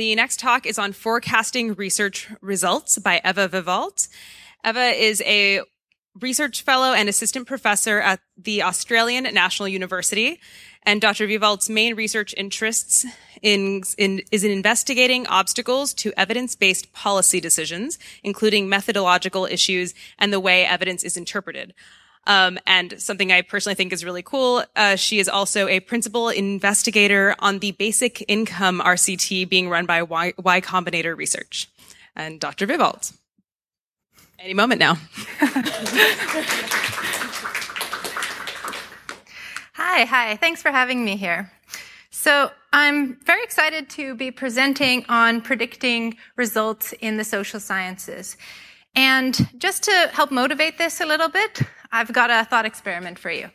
The 0.00 0.14
next 0.14 0.40
talk 0.40 0.64
is 0.64 0.78
on 0.78 0.92
forecasting 0.92 1.74
research 1.74 2.30
results 2.40 2.96
by 2.96 3.20
Eva 3.22 3.50
Vivalt. 3.50 4.08
Eva 4.64 4.98
is 4.98 5.22
a 5.26 5.60
research 6.18 6.62
fellow 6.62 6.94
and 6.94 7.06
assistant 7.06 7.46
professor 7.46 8.00
at 8.00 8.20
the 8.34 8.62
Australian 8.62 9.24
National 9.34 9.68
University. 9.68 10.40
And 10.84 11.02
Dr. 11.02 11.26
Vivalt's 11.26 11.68
main 11.68 11.96
research 11.96 12.34
interests 12.38 13.04
in, 13.42 13.82
in, 13.98 14.22
is 14.32 14.42
in 14.42 14.50
investigating 14.50 15.26
obstacles 15.26 15.92
to 15.92 16.18
evidence-based 16.18 16.94
policy 16.94 17.38
decisions, 17.38 17.98
including 18.24 18.70
methodological 18.70 19.44
issues 19.44 19.92
and 20.18 20.32
the 20.32 20.40
way 20.40 20.64
evidence 20.64 21.04
is 21.04 21.18
interpreted. 21.18 21.74
Um, 22.26 22.58
and 22.66 23.00
something 23.00 23.32
I 23.32 23.42
personally 23.42 23.74
think 23.74 23.92
is 23.92 24.04
really 24.04 24.22
cool. 24.22 24.62
Uh, 24.76 24.96
she 24.96 25.18
is 25.18 25.28
also 25.28 25.66
a 25.68 25.80
principal 25.80 26.28
investigator 26.28 27.34
on 27.38 27.60
the 27.60 27.72
basic 27.72 28.24
income 28.28 28.80
RCT 28.80 29.48
being 29.48 29.68
run 29.68 29.86
by 29.86 30.02
y, 30.02 30.34
y 30.38 30.60
Combinator 30.60 31.16
Research. 31.16 31.68
And 32.14 32.38
Dr. 32.38 32.66
Vivalt. 32.66 33.16
Any 34.38 34.54
moment 34.54 34.80
now. 34.80 34.94
hi, 39.72 40.04
hi. 40.04 40.36
Thanks 40.36 40.62
for 40.62 40.70
having 40.70 41.04
me 41.04 41.16
here. 41.16 41.50
So 42.10 42.50
I'm 42.72 43.16
very 43.24 43.42
excited 43.42 43.88
to 43.90 44.14
be 44.14 44.30
presenting 44.30 45.04
on 45.08 45.40
predicting 45.40 46.16
results 46.36 46.92
in 47.00 47.16
the 47.16 47.24
social 47.24 47.60
sciences. 47.60 48.36
And 48.94 49.48
just 49.58 49.82
to 49.84 50.10
help 50.12 50.30
motivate 50.30 50.78
this 50.78 51.00
a 51.00 51.06
little 51.06 51.28
bit, 51.28 51.60
I've 51.92 52.12
got 52.12 52.30
a 52.30 52.44
thought 52.44 52.66
experiment 52.66 53.18
for 53.18 53.30
you. 53.30 53.50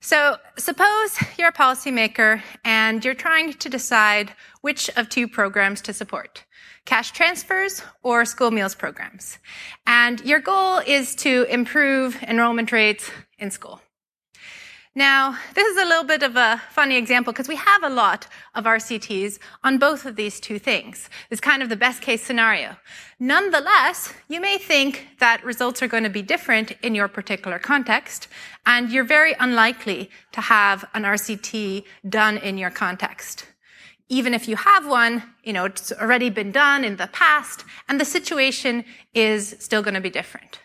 So 0.00 0.36
suppose 0.56 1.18
you're 1.38 1.48
a 1.48 1.52
policymaker 1.52 2.42
and 2.64 3.04
you're 3.04 3.14
trying 3.14 3.52
to 3.52 3.68
decide 3.68 4.32
which 4.62 4.88
of 4.96 5.08
two 5.08 5.28
programs 5.28 5.82
to 5.82 5.92
support, 5.92 6.44
cash 6.86 7.10
transfers 7.12 7.82
or 8.02 8.24
school 8.24 8.50
meals 8.50 8.74
programs. 8.74 9.38
And 9.86 10.20
your 10.24 10.40
goal 10.40 10.78
is 10.78 11.14
to 11.16 11.44
improve 11.50 12.22
enrollment 12.22 12.72
rates 12.72 13.10
in 13.38 13.50
school. 13.50 13.80
Now, 14.96 15.38
this 15.54 15.68
is 15.68 15.80
a 15.80 15.86
little 15.86 16.02
bit 16.02 16.24
of 16.24 16.34
a 16.34 16.60
funny 16.70 16.96
example 16.96 17.32
because 17.32 17.46
we 17.46 17.54
have 17.54 17.84
a 17.84 17.88
lot 17.88 18.26
of 18.56 18.64
RCTs 18.64 19.38
on 19.62 19.78
both 19.78 20.04
of 20.04 20.16
these 20.16 20.40
two 20.40 20.58
things. 20.58 21.08
It's 21.30 21.40
kind 21.40 21.62
of 21.62 21.68
the 21.68 21.76
best 21.76 22.02
case 22.02 22.24
scenario. 22.24 22.76
Nonetheless, 23.20 24.12
you 24.26 24.40
may 24.40 24.58
think 24.58 25.06
that 25.20 25.44
results 25.44 25.80
are 25.80 25.86
going 25.86 26.02
to 26.02 26.10
be 26.10 26.22
different 26.22 26.72
in 26.82 26.96
your 26.96 27.06
particular 27.06 27.60
context, 27.60 28.26
and 28.66 28.90
you're 28.90 29.04
very 29.04 29.36
unlikely 29.38 30.10
to 30.32 30.40
have 30.40 30.84
an 30.92 31.04
RCT 31.04 31.84
done 32.08 32.38
in 32.38 32.58
your 32.58 32.70
context. 32.70 33.46
Even 34.08 34.34
if 34.34 34.48
you 34.48 34.56
have 34.56 34.88
one, 34.88 35.22
you 35.44 35.52
know, 35.52 35.66
it's 35.66 35.92
already 35.92 36.30
been 36.30 36.50
done 36.50 36.82
in 36.82 36.96
the 36.96 37.06
past, 37.12 37.64
and 37.88 38.00
the 38.00 38.04
situation 38.04 38.84
is 39.14 39.54
still 39.60 39.82
going 39.82 39.94
to 39.94 40.00
be 40.00 40.10
different. 40.10 40.58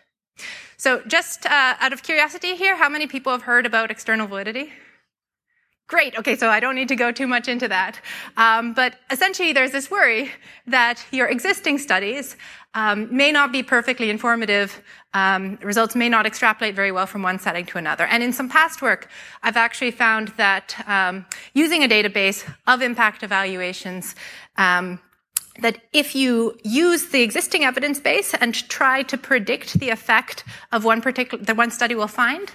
So 0.86 1.02
just 1.08 1.48
uh, 1.48 1.74
out 1.80 1.94
of 1.94 2.04
curiosity 2.04 2.54
here, 2.54 2.76
how 2.76 2.90
many 2.90 3.08
people 3.08 3.32
have 3.32 3.42
heard 3.42 3.66
about 3.66 3.90
external 3.90 4.28
validity? 4.28 4.72
Great. 5.88 6.16
Okay, 6.16 6.36
so 6.36 6.48
I 6.48 6.60
don't 6.60 6.76
need 6.76 6.90
to 6.90 6.96
go 6.96 7.12
too 7.12 7.26
much 7.26 7.48
into 7.48 7.68
that. 7.68 8.00
Um, 8.38 8.76
but 8.76 8.94
essentially, 9.10 9.52
there's 9.52 9.72
this 9.72 9.90
worry 9.90 10.30
that 10.68 11.04
your 11.12 11.26
existing 11.26 11.80
studies 11.80 12.38
um, 12.76 13.08
may 13.10 13.32
not 13.32 13.52
be 13.52 13.64
perfectly 13.64 14.12
informative. 14.12 14.80
Um, 15.16 15.58
results 15.64 15.96
may 15.96 16.08
not 16.08 16.28
extrapolate 16.28 16.76
very 16.76 16.92
well 16.92 17.08
from 17.08 17.24
one 17.24 17.40
setting 17.40 17.66
to 17.66 17.80
another. 17.80 18.06
And 18.06 18.22
in 18.22 18.32
some 18.32 18.48
past 18.48 18.84
work, 18.84 19.10
I've 19.42 19.58
actually 19.58 19.90
found 19.90 20.28
that 20.38 20.76
um, 20.86 21.26
using 21.56 21.84
a 21.84 21.88
database 21.88 22.48
of 22.68 22.84
impact 22.84 23.24
evaluations 23.24 24.14
um, 24.58 25.00
that 25.60 25.78
if 25.94 26.16
you 26.16 26.58
use 26.64 27.08
the 27.08 27.22
existing 27.22 27.64
evidence 27.64 28.00
base 28.00 28.34
and 28.34 28.54
try 28.54 29.04
to 29.04 29.18
predict 29.18 29.80
the 29.80 29.90
effect 29.90 30.44
of 30.72 30.84
one 30.84 31.02
particular, 31.02 31.44
the 31.44 31.56
one 31.56 31.72
study 31.72 31.96
will 31.96 32.08
find, 32.08 32.52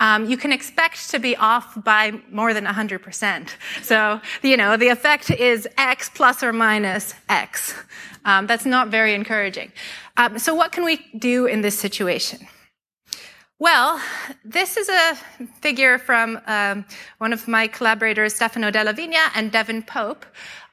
um, 0.00 0.26
you 0.28 0.36
can 0.36 0.52
expect 0.52 1.10
to 1.10 1.18
be 1.18 1.36
off 1.36 1.82
by 1.84 2.12
more 2.30 2.52
than 2.52 2.64
100%. 2.64 3.50
So, 3.82 4.20
you 4.42 4.56
know, 4.56 4.76
the 4.76 4.88
effect 4.88 5.30
is 5.30 5.68
X 5.78 6.10
plus 6.12 6.42
or 6.42 6.52
minus 6.52 7.14
X. 7.28 7.74
Um, 8.24 8.46
that's 8.46 8.66
not 8.66 8.88
very 8.88 9.14
encouraging. 9.14 9.72
Um, 10.16 10.38
so 10.38 10.54
what 10.54 10.72
can 10.72 10.84
we 10.84 11.06
do 11.18 11.46
in 11.46 11.62
this 11.62 11.78
situation? 11.78 12.46
Well, 13.58 14.00
this 14.44 14.76
is 14.76 14.88
a 14.88 15.14
figure 15.60 15.96
from 15.98 16.40
um, 16.46 16.84
one 17.18 17.32
of 17.32 17.46
my 17.46 17.68
collaborators, 17.68 18.34
Stefano 18.34 18.72
DellaVigna 18.72 19.30
and 19.36 19.52
Devin 19.52 19.84
Pope. 19.84 20.26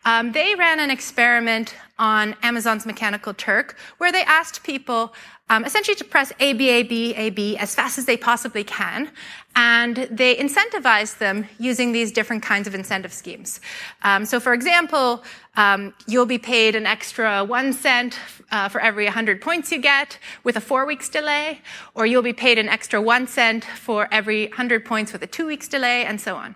Um, 0.06 0.32
they 0.32 0.56
ran 0.56 0.80
an 0.80 0.90
experiment 0.90 1.76
on 1.98 2.36
Amazon's 2.42 2.86
Mechanical 2.86 3.34
Turk 3.34 3.78
where 3.98 4.12
they 4.12 4.24
asked 4.24 4.64
people 4.64 5.14
um, 5.50 5.66
essentially 5.66 5.96
to 5.96 6.06
press 6.06 6.32
A, 6.40 6.54
B, 6.54 6.70
A, 6.70 6.84
B, 6.84 7.14
A, 7.16 7.30
B 7.32 7.58
as 7.58 7.74
fast 7.74 7.98
as 7.98 8.06
they 8.06 8.16
possibly 8.16 8.64
can. 8.64 9.10
And 9.56 10.08
they 10.12 10.36
incentivized 10.36 11.18
them 11.18 11.48
using 11.58 11.92
these 11.92 12.12
different 12.12 12.44
kinds 12.44 12.68
of 12.68 12.76
incentive 12.76 13.12
schemes. 13.12 13.60
Um, 14.04 14.26
so, 14.26 14.40
for 14.40 14.54
example, 14.54 15.24
um, 15.58 15.94
you'll 16.08 16.28
be 16.28 16.38
paid 16.38 16.76
an 16.76 16.86
extra 16.86 17.44
one 17.44 17.74
cent 17.74 18.20
uh, 18.52 18.70
for 18.70 18.80
every 18.80 19.06
100 19.06 19.42
points 19.42 19.72
you 19.72 19.80
get 19.80 20.20
with 20.44 20.56
a 20.56 20.62
four 20.62 20.86
weeks 20.86 21.10
delay, 21.10 21.62
or 21.96 22.06
you'll 22.06 22.22
be 22.22 22.34
paid 22.34 22.58
an 22.58 22.70
extra 22.70 23.02
one 23.02 23.28
cent 23.28 23.66
for 23.66 24.08
every 24.12 24.48
100 24.48 24.86
points 24.86 25.12
with 25.12 25.24
a 25.24 25.28
two 25.28 25.48
weeks 25.48 25.68
delay, 25.68 26.06
and 26.06 26.22
so 26.22 26.36
on. 26.36 26.56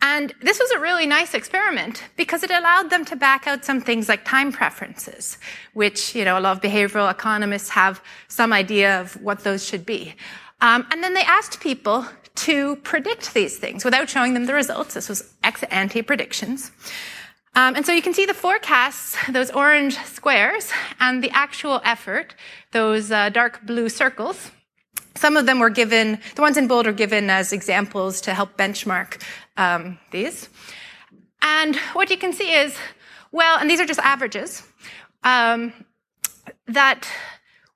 And 0.00 0.34
this 0.42 0.58
was 0.58 0.70
a 0.72 0.78
really 0.78 1.06
nice 1.06 1.34
experiment 1.34 2.04
because 2.16 2.42
it 2.42 2.50
allowed 2.50 2.90
them 2.90 3.04
to 3.06 3.16
back 3.16 3.46
out 3.46 3.64
some 3.64 3.80
things 3.80 4.08
like 4.08 4.24
time 4.24 4.52
preferences, 4.52 5.38
which, 5.72 6.14
you 6.14 6.24
know, 6.24 6.38
a 6.38 6.40
lot 6.40 6.56
of 6.56 6.62
behavioral 6.62 7.10
economists 7.10 7.70
have 7.70 8.02
some 8.28 8.52
idea 8.52 9.00
of 9.00 9.20
what 9.22 9.44
those 9.44 9.64
should 9.64 9.86
be. 9.86 10.14
Um, 10.60 10.86
and 10.90 11.02
then 11.02 11.14
they 11.14 11.22
asked 11.22 11.60
people 11.60 12.06
to 12.36 12.76
predict 12.76 13.34
these 13.34 13.58
things 13.58 13.84
without 13.84 14.10
showing 14.10 14.34
them 14.34 14.46
the 14.46 14.54
results. 14.54 14.94
This 14.94 15.08
was 15.08 15.34
ex 15.42 15.62
ante 15.64 16.02
predictions. 16.02 16.70
Um, 17.56 17.76
and 17.76 17.86
so 17.86 17.92
you 17.92 18.02
can 18.02 18.14
see 18.14 18.26
the 18.26 18.34
forecasts, 18.34 19.16
those 19.30 19.50
orange 19.50 19.96
squares, 19.98 20.72
and 20.98 21.22
the 21.22 21.30
actual 21.30 21.80
effort, 21.84 22.34
those 22.72 23.12
uh, 23.12 23.28
dark 23.28 23.64
blue 23.64 23.88
circles. 23.88 24.50
Some 25.16 25.36
of 25.36 25.46
them 25.46 25.58
were 25.60 25.70
given, 25.70 26.18
the 26.34 26.42
ones 26.42 26.56
in 26.56 26.66
bold 26.66 26.86
are 26.86 26.92
given 26.92 27.30
as 27.30 27.52
examples 27.52 28.20
to 28.22 28.34
help 28.34 28.56
benchmark 28.56 29.22
um, 29.56 29.98
these. 30.10 30.48
And 31.42 31.76
what 31.92 32.10
you 32.10 32.16
can 32.16 32.32
see 32.32 32.52
is, 32.52 32.76
well, 33.30 33.58
and 33.58 33.70
these 33.70 33.80
are 33.80 33.86
just 33.86 34.00
averages, 34.00 34.62
um, 35.22 35.72
that 36.66 37.08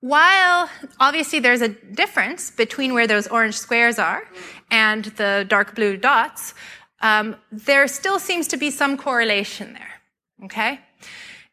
while 0.00 0.71
obviously 1.00 1.41
there's 1.41 1.60
a 1.60 1.69
difference 1.69 2.50
between 2.50 2.94
where 2.94 3.06
those 3.06 3.26
orange 3.28 3.56
squares 3.56 3.99
are 3.99 4.22
and 4.70 5.06
the 5.16 5.44
dark 5.49 5.75
blue 5.75 5.97
dots, 5.97 6.55
um, 7.00 7.37
there 7.50 7.87
still 7.88 8.19
seems 8.19 8.49
to 8.49 8.56
be 8.56 8.70
some 8.70 8.97
correlation 8.97 9.72
there. 9.72 10.44
Okay? 10.44 10.81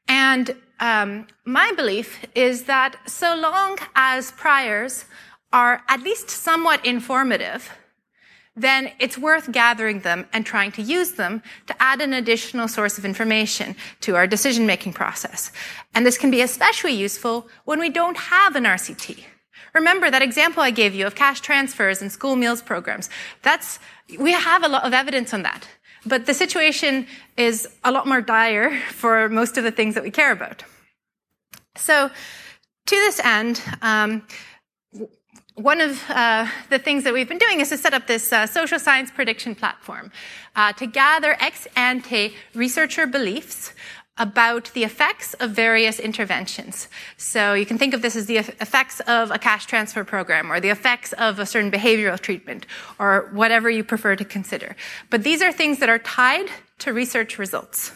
And 0.08 0.56
um, 0.80 1.28
my 1.46 1.72
belief 1.76 2.26
is 2.36 2.64
that 2.64 2.98
so 3.08 3.36
long 3.36 3.78
as 3.96 4.32
priors 4.32 5.06
are 5.56 5.82
at 5.88 6.02
least 6.02 6.30
somewhat 6.30 6.86
informative, 6.86 7.72
then 8.58 8.92
it's 9.00 9.18
worth 9.18 9.54
gathering 9.54 10.02
them 10.02 10.28
and 10.34 10.46
trying 10.46 10.70
to 10.74 10.82
use 10.82 11.14
them 11.14 11.42
to 11.68 11.82
add 11.82 12.02
an 12.02 12.12
additional 12.12 12.68
source 12.68 12.98
of 12.98 13.06
information 13.06 13.74
to 14.02 14.18
our 14.18 14.28
decision 14.28 14.66
making 14.66 14.92
process. 14.92 15.54
And 15.94 16.06
this 16.06 16.18
can 16.18 16.30
be 16.30 16.42
especially 16.42 16.92
useful 16.92 17.48
when 17.64 17.80
we 17.80 17.90
don't 17.90 18.18
have 18.18 18.58
an 18.58 18.66
RCT. 18.66 19.24
Remember 19.74 20.12
that 20.12 20.22
example 20.22 20.62
I 20.62 20.72
gave 20.72 20.94
you 20.94 21.08
of 21.08 21.16
cash 21.16 21.40
transfers 21.40 22.02
and 22.02 22.12
school 22.12 22.36
meals 22.36 22.62
programs. 22.62 23.10
That's, 23.42 23.80
we 24.20 24.34
have 24.34 24.62
a 24.64 24.68
lot 24.68 24.84
of 24.84 24.94
evidence 24.94 25.34
on 25.34 25.44
that. 25.44 25.66
But 26.06 26.26
the 26.26 26.34
situation 26.34 27.08
is 27.38 27.66
a 27.86 27.92
lot 27.92 28.08
more 28.08 28.22
dire 28.22 28.78
for 28.90 29.30
most 29.30 29.58
of 29.58 29.64
the 29.64 29.72
things 29.72 29.96
that 29.96 30.04
we 30.04 30.12
care 30.12 30.34
about. 30.34 30.66
So, 31.78 32.10
to 32.88 32.96
this 32.96 33.20
end, 33.20 33.62
um, 33.82 34.22
one 35.56 35.80
of 35.80 36.02
uh, 36.10 36.48
the 36.70 36.80
things 36.80 37.04
that 37.06 37.14
we've 37.14 37.30
been 37.30 37.38
doing 37.38 37.62
is 37.62 37.70
to 37.70 37.78
set 37.78 37.94
up 37.94 38.08
this 38.08 38.32
uh, 38.32 38.46
social 38.46 38.78
science 38.78 39.10
prediction 39.10 39.56
platform 39.56 40.12
uh, 40.56 40.74
to 40.74 40.86
gather 40.86 41.38
ex 41.40 41.68
ante 41.76 42.36
researcher 42.54 43.08
beliefs 43.08 43.74
about 44.18 44.72
the 44.74 44.84
effects 44.84 45.34
of 45.36 45.52
various 45.52 46.00
interventions. 46.00 46.88
So 47.18 47.54
you 47.54 47.66
can 47.66 47.78
think 47.78 47.94
of 47.94 48.02
this 48.02 48.16
as 48.16 48.28
the 48.28 48.38
effects 48.38 49.02
of 49.02 49.32
a 49.32 49.38
cash 49.38 49.66
transfer 49.66 50.06
program 50.06 50.52
or 50.52 50.60
the 50.60 50.70
effects 50.70 51.12
of 51.14 51.40
a 51.40 51.46
certain 51.46 51.70
behavioral 51.70 52.20
treatment 52.20 52.66
or 52.98 53.30
whatever 53.34 53.70
you 53.70 53.84
prefer 53.84 54.16
to 54.16 54.24
consider. 54.24 54.76
But 55.10 55.24
these 55.24 55.42
are 55.42 55.52
things 55.52 55.80
that 55.80 55.90
are 55.90 56.00
tied 56.00 56.48
to 56.80 56.94
research 56.94 57.38
results. 57.38 57.92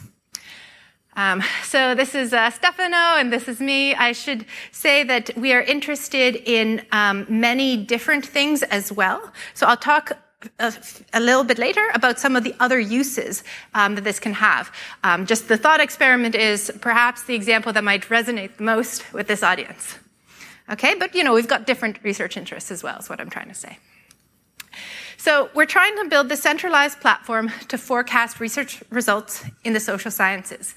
Um, 1.20 1.44
so 1.64 1.96
this 1.96 2.16
is 2.16 2.32
uh, 2.32 2.50
Stefano 2.50 3.20
and 3.20 3.34
this 3.34 3.50
is 3.50 3.60
me. 3.60 3.94
I 3.94 4.14
should 4.14 4.46
say 4.72 5.04
that 5.04 5.36
we 5.36 5.52
are 5.52 5.62
interested 5.62 6.38
in 6.46 6.86
um, 6.94 7.26
many 7.28 7.76
different 7.76 8.26
things 8.26 8.64
as 8.64 8.90
well. 8.90 9.22
So 9.54 9.68
I'll 9.68 9.76
talk 9.76 10.14
a, 10.60 10.74
a, 11.12 11.20
little 11.20 11.44
bit 11.44 11.58
later 11.58 11.86
about 11.94 12.22
some 12.22 12.38
of 12.38 12.46
the 12.46 12.56
other 12.62 12.80
uses 12.80 13.44
um, 13.74 13.96
that 13.96 14.06
this 14.06 14.18
can 14.18 14.32
have. 14.32 14.74
Um, 15.04 15.26
just 15.26 15.50
the 15.50 15.58
thought 15.58 15.82
experiment 15.82 16.36
is 16.36 16.72
perhaps 16.80 17.24
the 17.24 17.36
example 17.36 17.74
that 17.74 17.84
might 17.84 18.04
resonate 18.04 18.56
the 18.56 18.64
most 18.64 19.12
with 19.12 19.28
this 19.28 19.44
audience. 19.44 19.98
Okay, 20.72 20.96
but 20.96 21.14
you 21.14 21.26
know, 21.26 21.34
we've 21.34 21.50
got 21.50 21.68
different 21.68 22.02
research 22.02 22.38
interests 22.38 22.72
as 22.72 22.82
well, 22.82 22.98
is 22.98 23.10
what 23.10 23.20
I'm 23.20 23.30
trying 23.30 23.50
to 23.50 23.56
say. 23.56 23.78
So 25.20 25.50
we're 25.54 25.66
trying 25.66 25.98
to 25.98 26.06
build 26.06 26.30
the 26.30 26.38
centralized 26.38 27.02
platform 27.02 27.52
to 27.68 27.78
forecast 27.78 28.40
research 28.40 28.82
results 28.90 29.44
in 29.66 29.74
the 29.74 29.80
social 29.82 30.12
sciences. 30.12 30.74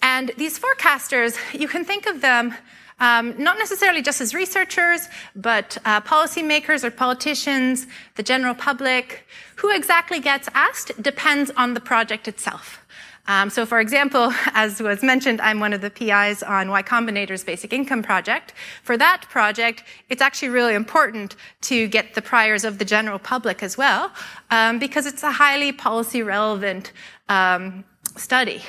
And 0.00 0.30
these 0.38 0.56
forecasters, 0.56 1.36
you 1.52 1.66
can 1.66 1.84
think 1.84 2.06
of 2.06 2.20
them 2.20 2.54
um, 3.00 3.34
not 3.42 3.58
necessarily 3.58 4.00
just 4.00 4.20
as 4.20 4.34
researchers, 4.34 5.08
but 5.34 5.76
uh, 5.84 6.00
policymakers 6.02 6.84
or 6.84 6.92
politicians, 6.92 7.88
the 8.14 8.22
general 8.22 8.54
public. 8.54 9.26
Who 9.56 9.74
exactly 9.74 10.20
gets 10.20 10.48
asked 10.54 11.02
depends 11.02 11.50
on 11.56 11.74
the 11.74 11.80
project 11.80 12.28
itself. 12.28 12.81
Um, 13.28 13.50
so, 13.50 13.64
for 13.64 13.78
example, 13.80 14.32
as 14.54 14.80
was 14.80 15.02
mentioned, 15.02 15.40
I'm 15.40 15.60
one 15.60 15.72
of 15.72 15.80
the 15.80 15.90
PIs 15.90 16.42
on 16.42 16.70
Y 16.70 16.82
Combinator's 16.82 17.44
basic 17.44 17.72
income 17.72 18.02
project. 18.02 18.52
For 18.82 18.96
that 18.96 19.22
project, 19.28 19.84
it's 20.08 20.22
actually 20.22 20.48
really 20.48 20.74
important 20.74 21.36
to 21.62 21.86
get 21.88 22.14
the 22.14 22.22
priors 22.22 22.64
of 22.64 22.78
the 22.78 22.84
general 22.84 23.18
public 23.18 23.62
as 23.62 23.78
well, 23.78 24.12
um, 24.50 24.78
because 24.78 25.06
it's 25.06 25.22
a 25.22 25.32
highly 25.32 25.72
policy 25.72 26.22
relevant 26.22 26.92
um, 27.28 27.84
study. 28.16 28.62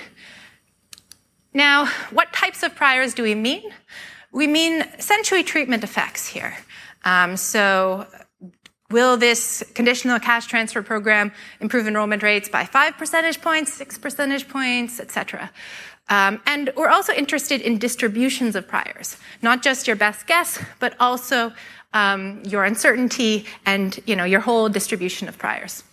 Now, 1.53 1.85
what 2.11 2.33
types 2.33 2.63
of 2.63 2.75
priors 2.75 3.13
do 3.13 3.23
we 3.23 3.35
mean? 3.35 3.63
We 4.31 4.47
mean 4.47 4.81
essentially 4.97 5.43
treatment 5.43 5.83
effects 5.83 6.27
here. 6.27 6.57
Um, 7.05 7.37
so 7.37 8.07
will 8.93 9.17
this 9.17 9.63
conditional 9.73 10.19
cash 10.19 10.45
transfer 10.45 10.81
program 10.81 11.31
improve 11.59 11.87
enrollment 11.87 12.23
rates 12.23 12.47
by 12.47 12.63
five 12.63 12.97
percentage 12.97 13.41
points, 13.41 13.73
six 13.73 13.97
percentage 13.97 14.47
points, 14.47 14.99
etc. 14.99 15.51
Um, 16.09 16.41
and 16.45 16.71
we're 16.77 16.89
also 16.89 17.13
interested 17.13 17.61
in 17.61 17.77
distributions 17.77 18.55
of 18.55 18.67
priors, 18.67 19.17
not 19.41 19.63
just 19.63 19.87
your 19.87 19.95
best 19.95 20.27
guess, 20.27 20.59
but 20.79 20.95
also 20.99 21.51
um, 21.93 22.41
your 22.45 22.63
uncertainty 22.63 23.45
and 23.65 23.99
you 24.05 24.15
know 24.15 24.25
your 24.25 24.39
whole 24.39 24.69
distribution 24.69 25.27
of 25.27 25.37
priors. 25.37 25.83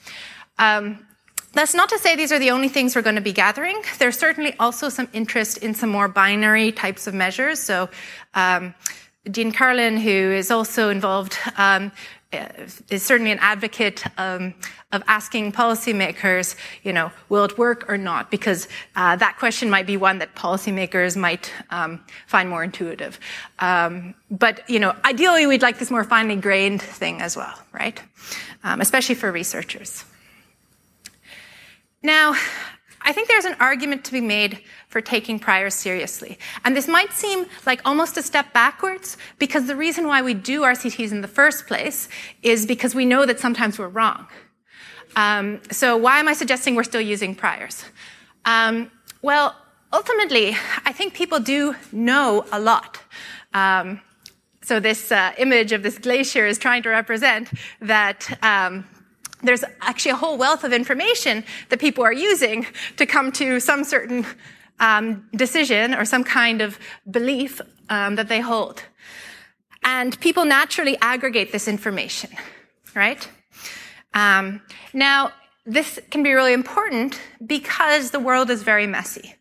Um, 0.59 1.07
that's 1.53 1.75
not 1.75 1.89
to 1.89 1.99
say 1.99 2.15
these 2.15 2.33
are 2.33 2.39
the 2.39 2.53
only 2.53 2.69
things 2.69 2.95
we're 2.95 3.03
going 3.03 3.17
to 3.17 3.21
be 3.21 3.33
gathering. 3.33 3.83
There's 3.99 4.17
certainly 4.17 4.55
also 4.61 4.89
some 4.89 5.09
interest 5.13 5.59
in 5.59 5.75
some 5.75 5.91
more 5.91 6.07
binary 6.07 6.71
types 6.71 7.07
of 7.09 7.15
measures. 7.15 7.59
So, 7.59 7.89
um, 8.35 8.75
Dean 9.25 9.53
Karlan, 9.53 9.99
who 9.99 10.11
is 10.11 10.51
also 10.51 10.91
involved, 10.91 11.37
um, 11.57 11.91
is 12.33 13.03
certainly 13.03 13.33
an 13.33 13.39
advocate 13.41 14.05
um, 14.19 14.55
of 14.93 15.03
asking 15.07 15.53
policymakers, 15.53 16.55
you 16.83 16.93
know, 16.93 17.11
will 17.29 17.45
it 17.45 17.59
work 17.59 17.89
or 17.89 17.99
not? 17.99 18.31
Because 18.31 18.69
uh, 18.95 19.17
that 19.17 19.37
question 19.39 19.69
might 19.69 19.87
be 19.87 19.97
one 19.97 20.19
that 20.19 20.35
policymakers 20.35 21.17
might 21.17 21.53
um, 21.71 22.05
find 22.27 22.49
more 22.49 22.63
intuitive. 22.63 23.19
Um, 23.59 24.15
but 24.31 24.69
you 24.69 24.79
know, 24.79 24.95
ideally, 25.05 25.47
we'd 25.47 25.63
like 25.63 25.79
this 25.79 25.91
more 25.91 26.05
finely 26.05 26.37
grained 26.37 26.83
thing 26.83 27.21
as 27.21 27.37
well, 27.37 27.59
right? 27.73 28.01
Um, 28.63 28.81
especially 28.81 29.17
for 29.17 29.33
researchers. 29.33 30.05
Now, 32.03 32.35
I 33.03 33.13
think 33.13 33.29
there's 33.29 33.45
an 33.45 33.57
argument 33.61 34.05
to 34.05 34.13
be 34.13 34.21
made 34.21 34.63
for 34.89 35.01
taking 35.01 35.39
priors 35.39 35.75
seriously. 35.75 36.39
And 36.65 36.77
this 36.77 36.87
might 36.87 37.13
seem 37.13 37.47
like 37.67 37.81
almost 37.85 38.17
a 38.17 38.23
step 38.23 38.53
backwards 38.53 39.17
because 39.39 39.67
the 39.67 39.77
reason 39.77 40.07
why 40.07 40.23
we 40.23 40.35
do 40.35 40.63
RCTs 40.63 41.11
in 41.11 41.21
the 41.21 41.29
first 41.29 41.67
place 41.67 42.09
is 42.43 42.67
because 42.67 42.95
we 42.95 43.05
know 43.05 43.25
that 43.25 43.41
sometimes 43.41 43.79
we're 43.79 43.89
wrong. 43.89 44.27
Um, 45.17 45.61
so 45.71 45.97
why 45.97 46.19
am 46.19 46.29
I 46.29 46.35
suggesting 46.35 46.75
we're 46.75 46.85
still 46.85 47.01
using 47.01 47.35
priors? 47.35 47.85
Um, 48.45 48.91
well, 49.23 49.57
ultimately, 49.93 50.57
I 50.85 50.93
think 50.93 51.15
people 51.15 51.41
do 51.41 51.75
know 51.93 52.45
a 52.53 52.61
lot. 52.61 53.01
Um, 53.55 54.01
so 54.63 54.79
this 54.79 55.11
uh, 55.11 55.33
image 55.39 55.73
of 55.73 55.83
this 55.83 55.99
glacier 55.99 56.47
is 56.47 56.59
trying 56.59 56.83
to 56.85 56.91
represent 56.91 57.51
that 57.81 58.39
um, 58.43 58.85
there's 59.43 59.65
actually 59.81 60.13
a 60.13 60.17
whole 60.17 60.37
wealth 60.37 60.65
of 60.65 60.73
information 60.73 61.45
that 61.69 61.81
people 61.81 62.05
are 62.05 62.13
using 62.13 62.67
to 62.97 63.07
come 63.07 63.33
to 63.33 63.61
some 63.61 63.85
certain 63.85 64.27
um, 64.79 65.29
decision 65.35 65.95
or 65.95 66.05
some 66.05 66.25
kind 66.25 66.61
of 66.61 66.79
belief 67.11 67.61
um, 67.89 68.17
that 68.17 68.29
they 68.29 68.41
hold. 68.41 68.83
And 69.83 70.19
people 70.21 70.45
naturally 70.45 70.97
aggregate 71.01 71.53
this 71.53 71.69
information, 71.69 72.31
right? 72.95 73.29
Um, 74.15 74.61
now, 74.93 75.33
this 75.65 75.99
can 76.11 76.23
be 76.23 76.33
really 76.33 76.53
important 76.53 77.21
because 77.47 78.11
the 78.11 78.21
world 78.21 78.51
is 78.51 78.63
very 78.63 78.87
messy. 78.87 79.35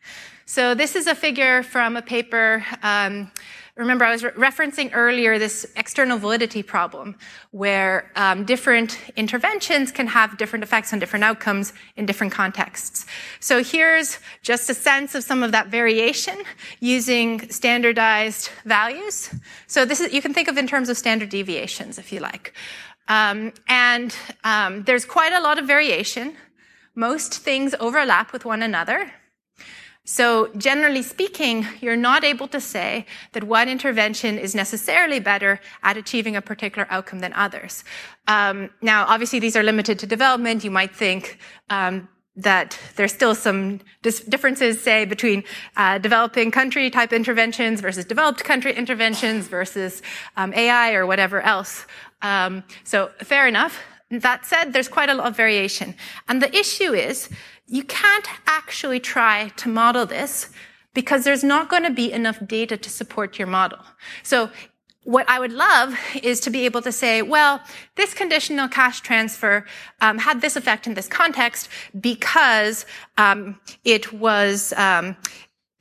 So 0.45 0.73
this 0.75 0.95
is 0.95 1.07
a 1.07 1.15
figure 1.15 1.63
from 1.63 1.95
a 1.95 2.01
paper 2.01 2.65
um, 2.83 3.31
Remember, 3.79 4.03
I 4.03 4.11
was 4.11 4.25
re- 4.25 4.31
referencing 4.31 4.89
earlier 4.93 5.39
this 5.39 5.65
external 5.77 6.17
validity 6.17 6.61
problem 6.61 7.15
where 7.51 8.11
um, 8.17 8.43
different 8.43 8.99
interventions 9.15 9.89
can 9.89 10.05
have 10.07 10.37
different 10.37 10.63
effects 10.63 10.91
on 10.91 10.99
different 10.99 11.23
outcomes 11.23 11.71
in 11.95 12.05
different 12.05 12.33
contexts. 12.33 13.05
So 13.39 13.63
here's 13.63 14.19
just 14.41 14.69
a 14.69 14.73
sense 14.73 15.15
of 15.15 15.23
some 15.23 15.43
of 15.43 15.53
that 15.53 15.67
variation 15.67 16.37
using 16.81 17.49
standardized 17.49 18.49
values. 18.65 19.33
So 19.67 19.85
this 19.85 20.01
is, 20.01 20.11
you 20.11 20.21
can 20.21 20.33
think 20.33 20.49
of 20.49 20.57
in 20.57 20.67
terms 20.67 20.89
of 20.89 20.97
standard 20.97 21.29
deviations, 21.29 21.97
if 21.97 22.11
you 22.11 22.19
like. 22.19 22.53
Um, 23.07 23.53
and 23.69 24.13
um, 24.43 24.83
there's 24.83 25.05
quite 25.05 25.31
a 25.31 25.39
lot 25.39 25.57
of 25.57 25.65
variation. 25.65 26.35
Most 26.95 27.33
things 27.33 27.73
overlap 27.79 28.33
with 28.33 28.43
one 28.43 28.61
another. 28.61 29.09
So, 30.11 30.49
generally 30.57 31.03
speaking, 31.03 31.67
you're 31.81 31.95
not 31.95 32.23
able 32.23 32.47
to 32.47 32.59
say 32.59 33.05
that 33.33 33.43
one 33.43 33.69
intervention 33.69 34.39
is 34.39 34.55
necessarily 34.55 35.19
better 35.19 35.61
at 35.83 35.97
achieving 35.97 36.35
a 36.35 36.41
particular 36.41 36.87
outcome 36.89 37.19
than 37.19 37.31
others. 37.33 37.83
Um, 38.27 38.71
now, 38.81 39.05
obviously, 39.07 39.37
these 39.37 39.55
are 39.55 39.61
limited 39.61 39.99
to 39.99 40.07
development. 40.07 40.63
You 40.63 40.71
might 40.71 40.95
think 40.95 41.37
um, 41.69 42.09
that 42.35 42.75
there's 42.95 43.13
still 43.13 43.35
some 43.35 43.81
dis- 44.01 44.21
differences, 44.21 44.81
say, 44.81 45.05
between 45.05 45.43
uh, 45.77 45.99
developing 45.99 46.49
country 46.49 46.89
type 46.89 47.13
interventions 47.13 47.79
versus 47.79 48.03
developed 48.03 48.43
country 48.43 48.73
interventions 48.73 49.45
versus 49.47 50.01
um, 50.37 50.55
AI 50.55 50.93
or 50.93 51.05
whatever 51.05 51.39
else. 51.41 51.85
Um, 52.23 52.63
so, 52.83 53.11
fair 53.19 53.47
enough. 53.47 53.79
That 54.09 54.43
said, 54.43 54.73
there's 54.73 54.87
quite 54.87 55.09
a 55.09 55.13
lot 55.13 55.27
of 55.27 55.37
variation. 55.37 55.93
And 56.27 56.41
the 56.41 56.51
issue 56.57 56.93
is 56.93 57.29
you 57.69 57.83
can't 57.83 58.27
actually 58.47 58.99
try 58.99 59.49
to 59.57 59.69
model 59.69 60.05
this 60.05 60.49
because 60.93 61.23
there's 61.23 61.43
not 61.43 61.69
going 61.69 61.83
to 61.83 61.91
be 61.91 62.11
enough 62.11 62.39
data 62.45 62.75
to 62.75 62.89
support 62.89 63.37
your 63.37 63.47
model. 63.47 63.79
So 64.23 64.49
what 65.03 65.29
I 65.29 65.39
would 65.39 65.53
love 65.53 65.97
is 66.21 66.39
to 66.41 66.49
be 66.49 66.65
able 66.65 66.81
to 66.81 66.91
say, 66.91 67.21
well, 67.21 67.61
this 67.95 68.13
conditional 68.13 68.67
cash 68.67 69.01
transfer 69.01 69.65
um, 70.01 70.17
had 70.17 70.41
this 70.41 70.55
effect 70.55 70.87
in 70.87 70.93
this 70.95 71.07
context 71.07 71.69
because 71.99 72.85
um, 73.17 73.59
it 73.85 74.11
was 74.13 74.73
um, 74.75 75.15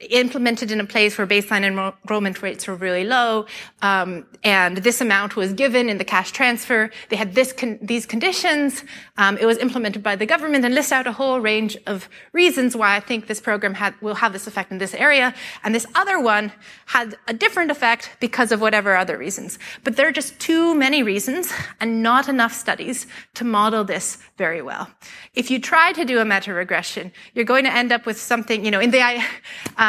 implemented 0.00 0.70
in 0.70 0.80
a 0.80 0.84
place 0.84 1.18
where 1.18 1.26
baseline 1.26 1.64
enrollment 1.64 2.40
rates 2.40 2.68
were 2.68 2.76
really 2.76 3.04
low, 3.04 3.46
um, 3.82 4.24
and 4.44 4.78
this 4.78 5.00
amount 5.00 5.34
was 5.34 5.52
given 5.52 5.88
in 5.88 5.98
the 5.98 6.04
cash 6.04 6.30
transfer. 6.30 6.90
They 7.08 7.16
had 7.16 7.34
this 7.34 7.52
con- 7.52 7.80
these 7.82 8.06
conditions. 8.06 8.84
Um, 9.16 9.36
it 9.38 9.46
was 9.46 9.58
implemented 9.58 10.02
by 10.02 10.14
the 10.14 10.26
government, 10.26 10.64
and 10.64 10.72
list 10.74 10.92
out 10.92 11.08
a 11.08 11.12
whole 11.12 11.40
range 11.40 11.76
of 11.86 12.08
reasons 12.32 12.76
why 12.76 12.94
I 12.94 13.00
think 13.00 13.26
this 13.26 13.40
program 13.40 13.74
had, 13.74 14.00
will 14.00 14.14
have 14.14 14.32
this 14.32 14.46
effect 14.46 14.70
in 14.70 14.78
this 14.78 14.94
area. 14.94 15.34
And 15.64 15.74
this 15.74 15.86
other 15.96 16.20
one 16.20 16.52
had 16.86 17.16
a 17.26 17.34
different 17.34 17.72
effect 17.72 18.10
because 18.20 18.52
of 18.52 18.60
whatever 18.60 18.96
other 18.96 19.18
reasons. 19.18 19.58
But 19.82 19.96
there 19.96 20.06
are 20.06 20.12
just 20.12 20.38
too 20.38 20.76
many 20.76 21.02
reasons 21.02 21.52
and 21.80 22.02
not 22.04 22.28
enough 22.28 22.52
studies 22.52 23.08
to 23.34 23.44
model 23.44 23.82
this 23.82 24.18
very 24.36 24.62
well. 24.62 24.88
If 25.34 25.50
you 25.50 25.60
try 25.60 25.92
to 25.92 26.04
do 26.04 26.20
a 26.20 26.24
meta 26.24 26.54
regression, 26.54 27.10
you're 27.34 27.44
going 27.44 27.64
to 27.64 27.72
end 27.72 27.90
up 27.90 28.06
with 28.06 28.20
something, 28.20 28.64
you 28.64 28.70
know, 28.70 28.80
in 28.80 28.92
the 28.92 29.00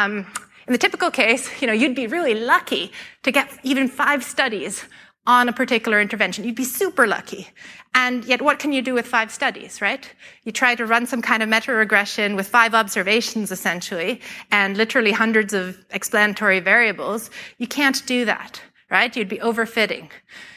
um, 0.00 0.26
in 0.66 0.72
the 0.72 0.78
typical 0.78 1.10
case, 1.10 1.60
you 1.60 1.66
know, 1.66 1.72
you'd 1.72 1.94
be 1.94 2.06
really 2.06 2.34
lucky 2.34 2.92
to 3.22 3.32
get 3.32 3.50
even 3.62 3.88
five 3.88 4.22
studies 4.22 4.84
on 5.26 5.48
a 5.48 5.52
particular 5.52 6.00
intervention. 6.00 6.44
You'd 6.44 6.54
be 6.54 6.64
super 6.64 7.06
lucky. 7.06 7.48
And 7.94 8.24
yet, 8.24 8.40
what 8.40 8.58
can 8.58 8.72
you 8.72 8.82
do 8.82 8.94
with 8.94 9.06
five 9.06 9.30
studies, 9.30 9.82
right? 9.82 10.08
You 10.44 10.52
try 10.52 10.74
to 10.76 10.86
run 10.86 11.06
some 11.06 11.22
kind 11.22 11.42
of 11.42 11.48
meta 11.48 11.72
regression 11.72 12.36
with 12.36 12.48
five 12.48 12.74
observations, 12.74 13.50
essentially, 13.50 14.20
and 14.50 14.76
literally 14.76 15.12
hundreds 15.12 15.52
of 15.52 15.76
explanatory 15.90 16.60
variables. 16.60 17.30
You 17.58 17.66
can't 17.66 18.04
do 18.06 18.24
that, 18.24 18.62
right? 18.90 19.14
You'd 19.14 19.28
be 19.28 19.38
overfitting. 19.38 20.08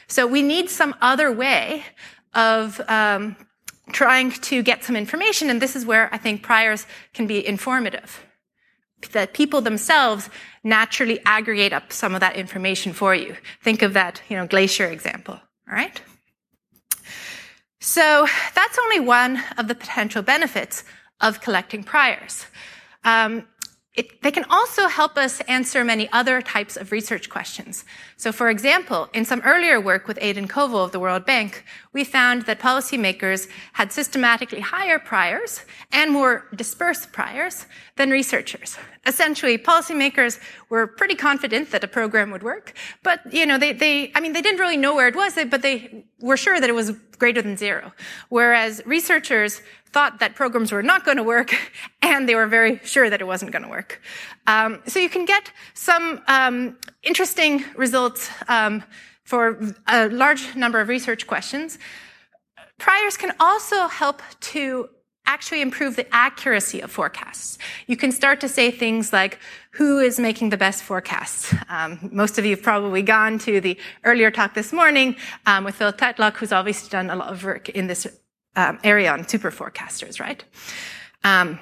So 0.06 0.26
we 0.26 0.42
need 0.42 0.70
some 0.70 0.94
other 1.00 1.32
way 1.32 1.84
of 2.34 2.80
um, 2.88 3.36
trying 3.92 4.30
to 4.30 4.62
get 4.62 4.84
some 4.84 4.96
information, 4.96 5.50
and 5.50 5.60
this 5.60 5.76
is 5.76 5.84
where 5.84 6.08
I 6.14 6.18
think 6.18 6.42
priors 6.42 6.86
can 7.12 7.26
be 7.26 7.46
informative 7.46 8.24
that 9.12 9.34
people 9.34 9.60
themselves 9.60 10.30
naturally 10.62 11.20
aggregate 11.26 11.72
up 11.72 11.92
some 11.92 12.14
of 12.14 12.20
that 12.20 12.36
information 12.36 12.92
for 12.92 13.14
you. 13.14 13.36
Think 13.62 13.82
of 13.82 13.92
that, 13.92 14.22
you 14.28 14.36
know, 14.36 14.46
glacier 14.46 14.86
example, 14.86 15.34
all 15.34 15.74
right? 15.74 16.00
So 17.80 18.26
that's 18.54 18.78
only 18.78 19.00
one 19.00 19.42
of 19.58 19.68
the 19.68 19.74
potential 19.74 20.22
benefits 20.22 20.84
of 21.20 21.40
collecting 21.40 21.84
priors. 21.84 22.46
Um, 23.04 23.46
it, 23.94 24.22
they 24.22 24.32
can 24.32 24.44
also 24.50 24.88
help 24.88 25.16
us 25.16 25.40
answer 25.42 25.84
many 25.84 26.10
other 26.10 26.42
types 26.42 26.76
of 26.76 26.90
research 26.90 27.30
questions. 27.30 27.84
So, 28.16 28.32
for 28.32 28.50
example, 28.50 29.08
in 29.14 29.24
some 29.24 29.40
earlier 29.42 29.80
work 29.80 30.08
with 30.08 30.18
Aidan 30.20 30.48
Coville 30.48 30.82
of 30.82 30.90
the 30.90 30.98
World 30.98 31.24
Bank, 31.24 31.64
we 31.92 32.02
found 32.02 32.42
that 32.46 32.58
policymakers 32.58 33.48
had 33.74 33.92
systematically 33.92 34.58
higher 34.60 34.98
priors 34.98 35.60
and 35.92 36.10
more 36.10 36.48
dispersed 36.56 37.12
priors 37.12 37.66
than 37.94 38.10
researchers. 38.10 38.76
Essentially, 39.06 39.56
policymakers 39.58 40.40
were 40.70 40.88
pretty 40.88 41.14
confident 41.14 41.70
that 41.70 41.84
a 41.84 41.88
program 41.88 42.32
would 42.32 42.42
work, 42.42 42.72
but, 43.04 43.20
you 43.32 43.46
know, 43.46 43.58
they, 43.58 43.72
they 43.72 44.10
I 44.16 44.20
mean, 44.20 44.32
they 44.32 44.42
didn't 44.42 44.58
really 44.58 44.76
know 44.76 44.94
where 44.96 45.06
it 45.06 45.14
was, 45.14 45.38
but 45.48 45.62
they 45.62 46.04
were 46.20 46.36
sure 46.36 46.58
that 46.58 46.68
it 46.68 46.74
was 46.74 46.90
greater 47.18 47.42
than 47.42 47.56
zero. 47.56 47.92
Whereas 48.28 48.82
researchers 48.86 49.62
thought 49.94 50.18
that 50.18 50.34
programs 50.34 50.72
were 50.72 50.82
not 50.82 51.04
going 51.04 51.16
to 51.16 51.22
work, 51.36 51.50
and 52.02 52.28
they 52.28 52.34
were 52.34 52.48
very 52.58 52.80
sure 52.94 53.08
that 53.08 53.20
it 53.20 53.28
wasn't 53.34 53.50
going 53.54 53.62
to 53.62 53.72
work. 53.78 53.90
Um, 54.46 54.70
so 54.92 54.98
you 54.98 55.08
can 55.08 55.24
get 55.24 55.44
some 55.74 56.20
um, 56.26 56.76
interesting 57.02 57.64
results 57.76 58.20
um, 58.48 58.82
for 59.22 59.40
a 59.86 60.08
large 60.08 60.42
number 60.56 60.80
of 60.80 60.88
research 60.88 61.22
questions. 61.26 61.78
Priors 62.78 63.16
can 63.16 63.32
also 63.38 63.86
help 63.86 64.20
to 64.52 64.88
actually 65.26 65.62
improve 65.62 65.96
the 65.96 66.06
accuracy 66.12 66.80
of 66.80 66.90
forecasts. 66.90 67.56
You 67.86 67.96
can 67.96 68.12
start 68.12 68.40
to 68.40 68.48
say 68.48 68.70
things 68.70 69.12
like, 69.12 69.38
who 69.78 69.98
is 69.98 70.18
making 70.18 70.50
the 70.50 70.58
best 70.66 70.82
forecasts? 70.82 71.54
Um, 71.68 72.10
most 72.12 72.38
of 72.38 72.44
you 72.44 72.50
have 72.56 72.62
probably 72.62 73.02
gone 73.02 73.38
to 73.46 73.60
the 73.60 73.78
earlier 74.02 74.30
talk 74.30 74.52
this 74.54 74.70
morning 74.72 75.16
um, 75.46 75.64
with 75.64 75.76
Phil 75.76 75.92
Tetlock, 75.92 76.34
who's 76.36 76.52
obviously 76.52 76.90
done 76.90 77.08
a 77.10 77.16
lot 77.16 77.32
of 77.32 77.42
work 77.42 77.68
in 77.70 77.86
this 77.86 78.06
um, 78.56 78.78
area 78.84 79.12
on 79.12 79.26
super 79.26 79.50
forecasters, 79.50 80.20
right? 80.20 80.44
Um, 81.22 81.58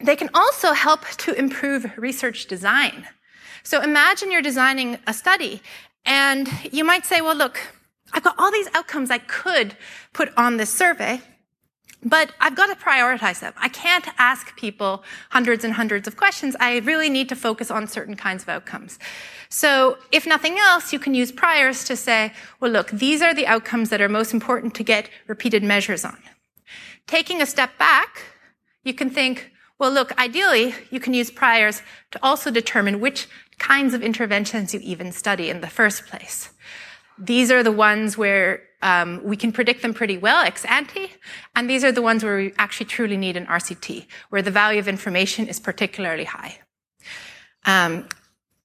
they 0.00 0.16
can 0.16 0.30
also 0.34 0.72
help 0.72 1.06
to 1.18 1.32
improve 1.32 1.86
research 1.96 2.46
design. 2.46 3.06
So 3.62 3.80
imagine 3.80 4.30
you're 4.30 4.42
designing 4.42 4.98
a 5.06 5.14
study 5.14 5.62
and 6.04 6.48
you 6.70 6.84
might 6.84 7.06
say, 7.06 7.20
well, 7.20 7.36
look, 7.36 7.58
I've 8.12 8.22
got 8.22 8.34
all 8.38 8.52
these 8.52 8.68
outcomes 8.74 9.10
I 9.10 9.18
could 9.18 9.76
put 10.12 10.30
on 10.36 10.56
this 10.56 10.70
survey, 10.70 11.20
but 12.04 12.32
I've 12.40 12.54
got 12.54 12.66
to 12.66 12.84
prioritize 12.84 13.40
them. 13.40 13.52
I 13.56 13.68
can't 13.68 14.06
ask 14.18 14.54
people 14.56 15.02
hundreds 15.30 15.64
and 15.64 15.72
hundreds 15.72 16.06
of 16.06 16.16
questions. 16.16 16.54
I 16.60 16.78
really 16.78 17.08
need 17.08 17.28
to 17.30 17.36
focus 17.36 17.70
on 17.70 17.86
certain 17.86 18.16
kinds 18.16 18.42
of 18.42 18.48
outcomes. 18.48 18.98
So 19.48 19.98
if 20.12 20.26
nothing 20.26 20.58
else, 20.58 20.92
you 20.92 20.98
can 20.98 21.14
use 21.14 21.32
priors 21.32 21.84
to 21.84 21.96
say, 21.96 22.32
well, 22.60 22.70
look, 22.70 22.90
these 22.90 23.22
are 23.22 23.34
the 23.34 23.46
outcomes 23.46 23.88
that 23.90 24.00
are 24.00 24.08
most 24.08 24.34
important 24.34 24.74
to 24.74 24.84
get 24.84 25.08
repeated 25.26 25.62
measures 25.62 26.04
on. 26.04 26.18
Taking 27.06 27.40
a 27.40 27.46
step 27.46 27.76
back, 27.78 28.22
you 28.82 28.94
can 28.94 29.10
think, 29.10 29.50
well, 29.78 29.90
look, 29.90 30.16
ideally, 30.18 30.74
you 30.90 31.00
can 31.00 31.14
use 31.14 31.30
priors 31.30 31.82
to 32.10 32.18
also 32.22 32.50
determine 32.50 33.00
which 33.00 33.28
kinds 33.58 33.94
of 33.94 34.02
interventions 34.02 34.74
you 34.74 34.80
even 34.82 35.12
study 35.12 35.50
in 35.50 35.60
the 35.60 35.68
first 35.68 36.06
place. 36.06 36.50
These 37.18 37.50
are 37.50 37.62
the 37.62 37.72
ones 37.72 38.18
where 38.18 38.62
um, 38.82 39.22
we 39.24 39.36
can 39.36 39.52
predict 39.52 39.82
them 39.82 39.94
pretty 39.94 40.18
well 40.18 40.44
ex 40.44 40.64
ante, 40.64 41.12
and 41.54 41.70
these 41.70 41.84
are 41.84 41.92
the 41.92 42.02
ones 42.02 42.22
where 42.22 42.36
we 42.36 42.52
actually 42.58 42.86
truly 42.86 43.16
need 43.16 43.36
an 43.36 43.46
RCT, 43.46 44.06
where 44.30 44.42
the 44.42 44.50
value 44.50 44.78
of 44.78 44.88
information 44.88 45.46
is 45.48 45.58
particularly 45.60 46.24
high. 46.24 46.58
Um, 47.64 48.08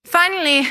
Finally, 0.10 0.68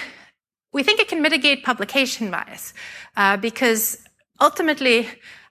we 0.73 0.82
think 0.82 0.99
it 0.99 1.06
can 1.06 1.23
mitigate 1.23 1.62
publication 1.62 2.28
bias 2.28 2.75
uh, 3.16 3.37
because 3.37 3.99
ultimately, 4.40 5.06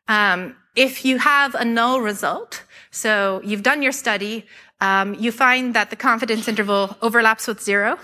um, 0.09 0.55
if 0.75 1.05
you 1.05 1.17
have 1.19 1.55
a 1.55 1.63
null 1.63 2.01
result, 2.01 2.63
so 2.91 3.41
you've 3.45 3.63
done 3.63 3.81
your 3.81 3.93
study, 3.93 4.45
um, 4.81 5.13
you 5.13 5.31
find 5.31 5.73
that 5.73 5.89
the 5.89 5.95
confidence 5.95 6.49
interval 6.49 6.97
overlaps 7.01 7.47
with 7.47 7.61
zero. 7.63 7.97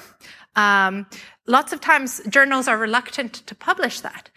Um, 0.55 1.05
lots 1.47 1.73
of 1.73 1.81
times, 1.81 2.21
journals 2.29 2.67
are 2.67 2.77
reluctant 2.77 3.33
to 3.33 3.55
publish 3.55 3.99
that. 4.01 4.29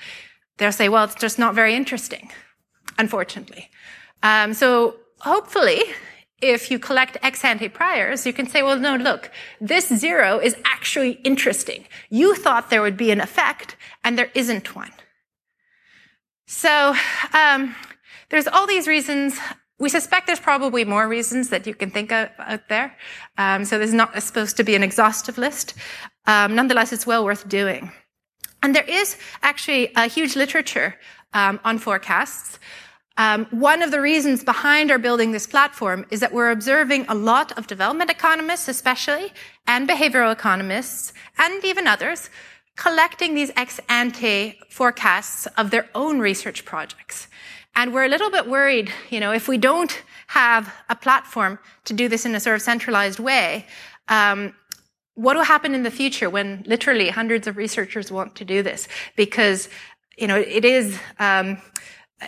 They'll 0.59 0.73
say, 0.73 0.89
"Well, 0.89 1.05
it's 1.05 1.15
just 1.15 1.39
not 1.39 1.55
very 1.55 1.75
interesting," 1.75 2.31
unfortunately. 2.99 3.71
Um, 4.23 4.55
so 4.55 4.97
hopefully, 5.21 5.83
if 6.43 6.71
you 6.71 6.79
collect 6.79 7.17
ex 7.23 7.45
ante 7.45 7.69
priors, 7.69 8.27
you 8.27 8.33
can 8.33 8.47
say, 8.47 8.63
well, 8.63 8.79
no, 8.79 8.97
look, 8.97 9.31
this 9.61 9.89
zero 9.89 10.39
is 10.39 10.57
actually 10.65 11.13
interesting. 11.25 11.87
You 12.11 12.35
thought 12.35 12.71
there 12.71 12.83
would 12.83 12.97
be 12.97 13.11
an 13.11 13.21
effect, 13.21 13.77
and 14.05 14.19
there 14.19 14.31
isn't 14.35 14.75
one. 14.75 14.93
So 16.47 16.95
um, 17.33 17.75
there's 18.29 18.47
all 18.47 18.67
these 18.67 18.87
reasons. 18.87 19.39
We 19.79 19.89
suspect 19.91 20.27
there's 20.27 20.41
probably 20.41 20.85
more 20.85 21.07
reasons 21.07 21.51
that 21.51 21.67
you 21.67 21.75
can 21.75 21.91
think 21.91 22.11
of 22.11 22.31
out 22.39 22.69
there. 22.69 22.97
Um, 23.37 23.65
so 23.65 23.79
this 23.79 23.89
is 23.89 23.95
not 23.95 24.21
supposed 24.23 24.57
to 24.57 24.65
be 24.65 24.75
an 24.75 24.83
exhaustive 24.83 25.37
list. 25.37 25.75
Um, 26.27 26.55
nonetheless, 26.55 26.93
it's 26.93 27.07
well 27.07 27.25
worth 27.25 27.47
doing. 27.49 27.93
And 28.63 28.75
there 28.75 28.85
is 28.89 29.17
actually 29.43 29.93
a 29.95 30.07
huge 30.07 30.35
literature 30.35 30.97
um, 31.35 31.61
on 31.65 31.79
forecasts. 31.79 32.59
Um, 33.19 33.47
one 33.51 33.83
of 33.83 33.91
the 33.91 34.01
reasons 34.01 34.45
behind 34.45 34.91
our 34.91 34.99
building 34.99 35.33
this 35.33 35.47
platform 35.47 36.05
is 36.11 36.21
that 36.21 36.33
we're 36.33 36.51
observing 36.51 37.07
a 37.09 37.15
lot 37.15 37.57
of 37.57 37.67
development 37.67 38.11
economists, 38.11 38.69
especially, 38.69 39.33
and 39.67 39.89
behavioral 39.89 40.33
economists, 40.33 41.13
and 41.39 41.65
even 41.65 41.87
others, 41.87 42.29
collecting 42.77 43.35
these 43.35 43.51
ex 43.57 43.81
ante 43.89 44.59
forecasts 44.69 45.47
of 45.57 45.71
their 45.71 45.89
own 45.95 46.19
research 46.19 46.65
projects. 46.65 47.29
And 47.77 47.93
we're 47.93 48.07
a 48.07 48.09
little 48.09 48.31
bit 48.31 48.49
worried, 48.49 48.91
you 49.11 49.21
know, 49.21 49.33
if 49.33 49.49
we 49.49 49.59
don't 49.59 50.03
have 50.29 50.75
a 50.89 50.97
platform 50.97 51.59
to 51.85 51.93
do 51.93 52.09
this 52.09 52.25
in 52.25 52.35
a 52.35 52.41
sort 52.41 52.57
of 52.57 52.63
centralized 52.63 53.19
way, 53.19 53.67
um, 54.09 54.55
what 55.15 55.37
will 55.37 55.45
happen 55.45 55.75
in 55.75 55.83
the 55.83 55.91
future 55.91 56.31
when 56.31 56.65
literally 56.67 57.11
hundreds 57.11 57.47
of 57.47 57.59
researchers 57.59 58.11
want 58.11 58.35
to 58.37 58.47
do 58.47 58.63
this? 58.63 58.89
Because, 59.15 59.69
you 60.17 60.27
know, 60.27 60.37
it 60.37 60.65
is, 60.65 60.99
um, 61.19 61.59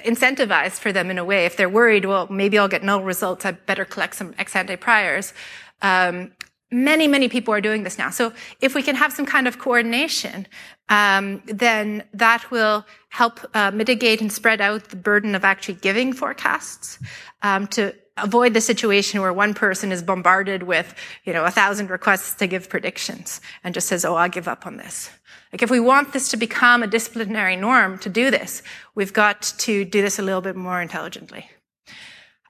incentivized 0.05 0.79
for 0.81 0.93
them 0.93 1.11
in 1.11 1.17
a 1.17 1.25
way. 1.25 1.47
If 1.47 1.57
they're 1.57 1.69
worried, 1.69 2.05
well, 2.05 2.27
maybe 2.29 2.59
I'll 2.59 2.69
get 2.69 2.83
null 2.85 3.03
results. 3.03 3.47
I 3.47 3.53
better 3.53 3.87
collect 3.87 4.17
some 4.17 4.35
ex 4.37 4.55
ante 4.55 4.77
priors. 4.77 5.33
Um, 5.81 6.33
many, 6.71 7.09
many 7.09 7.29
people 7.29 7.55
are 7.55 7.61
doing 7.61 7.83
this 7.83 7.99
now. 7.99 8.11
So 8.11 8.33
if 8.61 8.75
we 8.75 8.83
can 8.83 8.95
have 8.95 9.13
some 9.13 9.27
kind 9.27 9.49
of 9.49 9.59
coordination, 9.59 10.47
um, 10.89 11.43
then 11.47 12.05
that 12.15 12.51
will 12.51 12.85
help 13.09 13.41
uh, 13.55 13.71
mitigate 13.71 14.21
and 14.21 14.33
spread 14.33 14.61
out 14.61 14.85
the 14.85 14.97
burden 14.97 15.35
of 15.35 15.45
actually 15.45 15.75
giving 15.75 16.13
forecasts 16.13 16.99
um, 17.43 17.67
to 17.69 17.95
avoid 18.17 18.53
the 18.53 18.61
situation 18.61 19.21
where 19.21 19.33
one 19.33 19.55
person 19.55 19.93
is 19.93 20.03
bombarded 20.03 20.63
with, 20.65 20.95
you 21.25 21.33
know, 21.33 21.45
a 21.45 21.51
thousand 21.51 21.91
requests 21.91 22.35
to 22.35 22.47
give 22.47 22.69
predictions 22.69 23.41
and 23.65 23.75
just 23.75 23.87
says, 23.87 24.05
"Oh, 24.05 24.17
I'll 24.17 24.29
give 24.29 24.49
up 24.49 24.67
on 24.67 24.77
this." 24.77 25.11
Like 25.53 25.63
if 25.63 25.71
we 25.71 25.81
want 25.81 26.13
this 26.13 26.29
to 26.31 26.37
become 26.37 26.83
a 26.83 26.87
disciplinary 26.87 27.57
norm 27.57 27.99
to 28.01 28.11
do 28.11 28.31
this, 28.31 28.63
we've 28.95 29.13
got 29.13 29.43
to 29.59 29.85
do 29.85 30.03
this 30.03 30.19
a 30.19 30.23
little 30.23 30.43
bit 30.43 30.57
more 30.57 30.83
intelligently. 30.83 31.49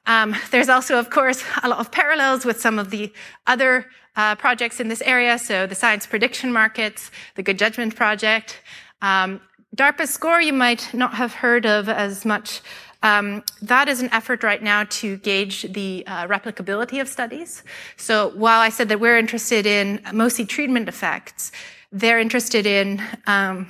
Um, 0.06 0.34
there's 0.50 0.70
also, 0.70 0.98
of 0.98 1.10
course, 1.10 1.44
a 1.62 1.68
lot 1.68 1.80
of 1.80 1.92
parallels 1.92 2.44
with 2.44 2.60
some 2.60 2.78
of 2.78 2.90
the 2.90 3.12
other 3.46 3.86
uh, 4.18 4.34
projects 4.34 4.80
in 4.80 4.88
this 4.88 5.00
area. 5.02 5.38
So 5.38 5.66
the 5.66 5.74
science 5.74 6.04
prediction 6.06 6.52
markets, 6.52 7.10
the 7.36 7.42
Good 7.42 7.58
Judgment 7.58 7.94
Project. 7.94 8.60
Um, 9.00 9.40
DARPA 9.76 10.06
SCORE 10.08 10.40
you 10.40 10.52
might 10.52 10.92
not 10.92 11.14
have 11.14 11.32
heard 11.32 11.64
of 11.64 11.88
as 11.88 12.24
much. 12.24 12.60
Um, 13.02 13.44
that 13.62 13.88
is 13.88 14.00
an 14.02 14.08
effort 14.12 14.42
right 14.42 14.60
now 14.60 14.84
to 15.00 15.18
gauge 15.18 15.72
the 15.72 16.02
uh, 16.08 16.26
replicability 16.26 17.00
of 17.00 17.08
studies. 17.08 17.62
So 17.96 18.30
while 18.30 18.60
I 18.60 18.70
said 18.70 18.88
that 18.88 18.98
we're 18.98 19.16
interested 19.16 19.66
in 19.66 20.00
mostly 20.12 20.44
treatment 20.44 20.88
effects, 20.88 21.52
they're 21.92 22.18
interested 22.18 22.66
in 22.66 23.00
um, 23.28 23.68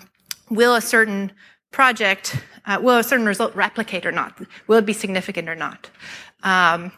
will 0.48 0.74
a 0.74 0.80
certain 0.80 1.30
project, 1.72 2.40
uh, 2.64 2.78
will 2.80 2.96
a 2.96 3.04
certain 3.04 3.26
result 3.26 3.54
replicate 3.54 4.06
or 4.06 4.12
not? 4.12 4.40
Will 4.66 4.78
it 4.78 4.86
be 4.86 4.94
significant 4.94 5.46
or 5.46 5.54
not? 5.54 5.90
Um, 6.42 6.90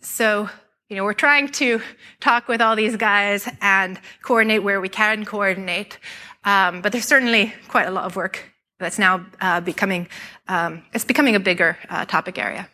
so, 0.00 0.50
you 0.88 0.96
know, 0.96 1.04
we're 1.04 1.14
trying 1.14 1.48
to 1.48 1.80
talk 2.20 2.46
with 2.46 2.60
all 2.60 2.76
these 2.76 2.96
guys 2.96 3.48
and 3.60 3.98
coordinate 4.22 4.62
where 4.62 4.80
we 4.80 4.88
can 4.88 5.24
coordinate. 5.24 5.98
Um, 6.44 6.82
but 6.82 6.92
there's 6.92 7.06
certainly 7.06 7.54
quite 7.68 7.86
a 7.86 7.90
lot 7.90 8.04
of 8.04 8.16
work 8.16 8.52
that's 8.78 8.98
now 8.98 9.24
uh, 9.40 9.60
becoming, 9.60 10.08
um, 10.48 10.82
it's 10.92 11.04
becoming 11.04 11.36
a 11.36 11.40
bigger 11.40 11.78
uh, 11.88 12.04
topic 12.04 12.38
area. 12.38 12.68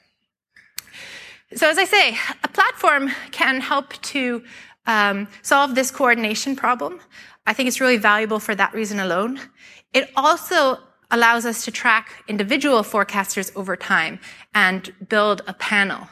So 1.54 1.68
as 1.68 1.78
I 1.78 1.84
say, 1.84 2.16
a 2.42 2.48
platform 2.48 3.10
can 3.30 3.60
help 3.60 3.92
to 4.02 4.42
um, 4.86 5.28
solve 5.42 5.74
this 5.74 5.90
coordination 5.90 6.56
problem. 6.56 7.00
I 7.46 7.52
think 7.52 7.68
it's 7.68 7.80
really 7.80 7.96
valuable 7.96 8.40
for 8.40 8.54
that 8.54 8.74
reason 8.74 9.00
alone. 9.00 9.40
It 9.92 10.10
also 10.16 10.78
allows 11.10 11.44
us 11.44 11.64
to 11.64 11.70
track 11.70 12.24
individual 12.28 12.82
forecasters 12.82 13.54
over 13.56 13.76
time 13.76 14.20
and 14.54 14.92
build 15.08 15.42
a 15.46 15.54
panel. 15.54 16.08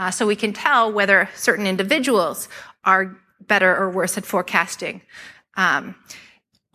Uh, 0.00 0.10
so 0.10 0.26
we 0.26 0.34
can 0.34 0.52
tell 0.52 0.90
whether 0.90 1.28
certain 1.34 1.66
individuals 1.66 2.48
are 2.84 3.04
better 3.46 3.76
or 3.76 3.90
worse 3.90 4.16
at 4.16 4.24
forecasting. 4.24 5.02
Um, 5.56 5.94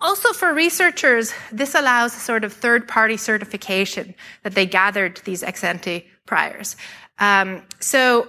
Also 0.01 0.33
for 0.33 0.53
researchers, 0.53 1.33
this 1.51 1.73
allows 1.73 2.15
a 2.15 2.19
sort 2.19 2.43
of 2.43 2.51
third-party 2.53 3.17
certification 3.17 4.13
that 4.43 4.53
they 4.53 4.65
gathered 4.65 5.13
these 5.23 5.41
ex 5.41 5.63
ante 5.63 6.05
priors. 6.25 6.75
Um, 7.17 7.63
so 7.79 8.27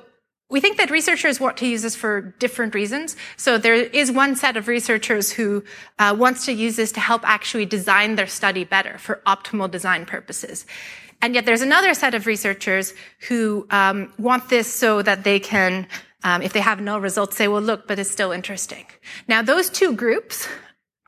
we 0.49 0.61
think 0.61 0.79
that 0.79 0.91
researchers 0.91 1.41
want 1.41 1.57
to 1.57 1.67
use 1.67 1.83
this 1.83 1.97
for 1.97 2.35
different 2.38 2.73
reasons. 2.75 3.17
So 3.37 3.59
there 3.59 3.75
is 3.75 4.12
one 4.12 4.37
set 4.37 4.57
of 4.57 4.69
researchers 4.69 5.33
who 5.33 5.65
uh, 5.99 6.15
wants 6.17 6.47
to 6.47 6.53
use 6.53 6.76
this 6.76 6.93
to 6.93 7.00
help 7.00 7.23
actually 7.25 7.67
design 7.67 8.15
their 8.15 8.29
study 8.29 8.65
better 8.65 8.97
for 8.99 9.21
optimal 9.26 9.69
design 9.69 10.07
purposes. 10.07 10.65
And 11.26 11.35
yet 11.35 11.45
there's 11.45 11.61
another 11.61 11.92
set 11.92 12.14
of 12.14 12.25
researchers 12.25 12.95
who 13.26 13.66
um, 13.71 14.12
want 14.16 14.49
this 14.49 14.73
so 14.73 15.02
that 15.02 15.25
they 15.25 15.40
can, 15.40 15.88
um, 16.23 16.40
if 16.40 16.52
they 16.52 16.61
have 16.61 16.80
no 16.80 17.00
results, 17.00 17.37
say, 17.37 17.49
well, 17.49 17.61
look, 17.61 17.88
but 17.88 17.99
it's 17.99 18.09
still 18.09 18.30
interesting. 18.30 18.87
Now, 19.26 19.42
those 19.42 19.68
two 19.68 19.92
groups 19.92 20.47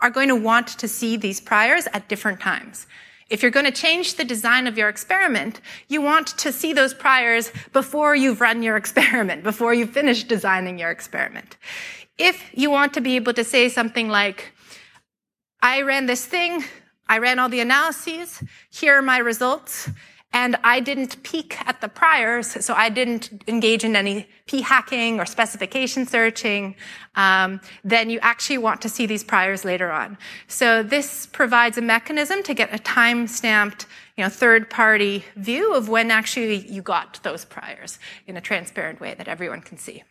are 0.01 0.11
going 0.11 0.27
to 0.27 0.35
want 0.35 0.67
to 0.67 0.89
see 0.89 1.17
these 1.17 1.41
priors 1.41 1.87
at 1.93 2.09
different 2.09 2.41
times. 2.41 2.89
If 3.31 3.43
you're 3.43 3.53
going 3.53 3.67
to 3.67 3.71
change 3.71 4.17
the 4.17 4.25
design 4.25 4.67
of 4.67 4.77
your 4.77 4.89
experiment, 4.89 5.61
you 5.87 6.03
want 6.03 6.27
to 6.39 6.51
see 6.51 6.73
those 6.73 6.95
priors 6.95 7.53
before 7.73 8.17
you've 8.17 8.41
run 8.41 8.61
your 8.65 8.77
experiment, 8.83 9.45
before 9.45 9.73
you've 9.73 9.91
finished 9.91 10.27
designing 10.27 10.81
your 10.81 10.91
experiment. 10.91 11.57
If 12.19 12.43
you 12.55 12.73
want 12.73 12.93
to 12.95 13.01
be 13.01 13.15
able 13.15 13.35
to 13.35 13.45
say 13.45 13.69
something 13.69 14.09
like, 14.09 14.53
I 15.63 15.83
ran 15.83 16.07
this 16.07 16.27
thing, 16.27 16.65
I 17.09 17.19
ran 17.19 17.39
all 17.39 17.49
the 17.49 17.61
analyses, 17.61 18.43
here 18.71 18.95
are 18.95 19.03
my 19.03 19.19
results, 19.19 19.91
and 20.33 20.57
I 20.63 20.81
didn't 20.81 21.23
peek 21.23 21.57
at 21.67 21.81
the 21.81 21.89
priors, 21.89 22.49
so 22.65 22.75
I 22.75 22.91
didn't 22.91 23.45
engage 23.49 23.83
in 23.83 23.97
any 23.97 24.29
p 24.47 24.61
hacking 24.61 25.19
or 25.19 25.25
specification 25.25 26.07
searching, 26.07 26.77
um, 27.17 27.61
then 27.83 28.11
you 28.11 28.19
actually 28.21 28.59
want 28.59 28.83
to 28.83 28.91
see 28.91 29.07
these 29.07 29.25
priors 29.25 29.65
later 29.65 29.91
on. 29.91 30.19
So 30.47 30.83
this 30.83 31.27
provides 31.27 31.79
a 31.79 31.83
mechanism 31.83 32.43
to 32.43 32.53
get 32.53 32.75
a 32.75 32.79
time-stamped, 32.79 33.87
you 34.17 34.25
know, 34.25 34.31
third-party 34.31 35.25
view 35.37 35.75
of 35.75 35.89
when 35.89 36.11
actually 36.11 36.59
you 36.69 36.83
got 36.83 37.21
those 37.23 37.47
priors 37.47 37.99
in 38.27 38.37
a 38.37 38.41
transparent 38.41 39.01
way 39.01 39.15
that 39.15 39.29
everyone 39.29 39.63
can 39.63 39.79
see. 39.79 40.03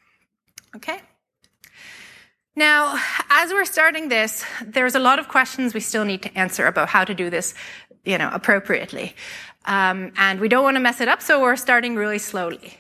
Okay. 0.76 1.00
Now, 2.58 3.00
as 3.30 3.52
we're 3.52 3.66
starting 3.66 4.10
this, 4.10 4.44
there's 4.66 4.96
a 4.96 5.00
lot 5.00 5.20
of 5.20 5.28
questions 5.28 5.76
we 5.76 5.80
still 5.80 6.06
need 6.06 6.24
to 6.24 6.36
answer 6.36 6.66
about 6.66 6.90
how 6.90 7.04
to 7.04 7.14
do 7.14 7.30
this, 7.30 7.54
you 8.04 8.18
know, 8.18 8.32
appropriately. 8.34 9.16
Um, 9.66 10.12
and 10.18 10.40
we 10.40 10.48
don't 10.48 10.64
want 10.64 10.74
to 10.76 10.80
mess 10.80 11.00
it 11.00 11.08
up, 11.08 11.22
so 11.22 11.40
we're 11.40 11.56
starting 11.56 11.96
really 11.96 12.18
slowly. 12.18 12.76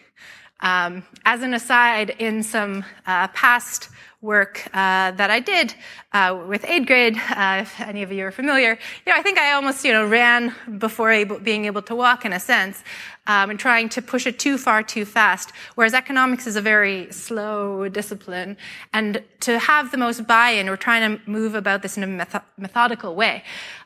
Um, 0.60 1.04
as 1.26 1.42
an 1.44 1.54
aside, 1.54 2.10
in 2.20 2.44
some 2.44 2.84
uh, 3.06 3.28
past 3.30 3.90
work 4.22 4.68
uh, 4.74 5.12
that 5.12 5.30
I 5.30 5.40
did 5.40 5.76
uh, 6.12 6.44
with 6.48 6.64
AidGrade, 6.64 7.18
uh, 7.18 7.62
if 7.62 7.80
any 7.80 8.02
of 8.02 8.12
you 8.12 8.26
are 8.26 8.32
familiar, 8.32 8.72
you 8.72 9.12
know, 9.12 9.18
I 9.18 9.22
think 9.22 9.38
I 9.38 9.54
almost, 9.54 9.86
you 9.86 9.94
know, 9.94 10.08
ran 10.08 10.56
before 10.80 11.12
able, 11.12 11.38
being 11.38 11.66
able 11.66 11.84
to 11.84 11.96
walk 11.96 12.26
in 12.26 12.34
a 12.34 12.40
sense, 12.40 12.84
um, 13.28 13.52
and 13.52 13.60
trying 13.60 13.90
to 13.90 14.02
push 14.02 14.26
it 14.26 14.40
too 14.40 14.58
far 14.58 14.82
too 14.82 15.06
fast. 15.06 15.52
Whereas 15.76 15.94
economics 15.94 16.48
is 16.48 16.56
a 16.56 16.62
very 16.62 17.12
slow 17.12 17.88
discipline, 17.90 18.58
and 18.94 19.24
to 19.42 19.60
have 19.60 19.92
the 19.92 19.98
most 19.98 20.26
buy-in, 20.26 20.68
we're 20.68 20.78
trying 20.78 21.20
to 21.20 21.30
move 21.30 21.54
about 21.54 21.84
this 21.84 21.98
in 21.98 22.04
a 22.04 22.08
method- 22.08 22.42
methodical 22.58 23.14
way. 23.14 23.44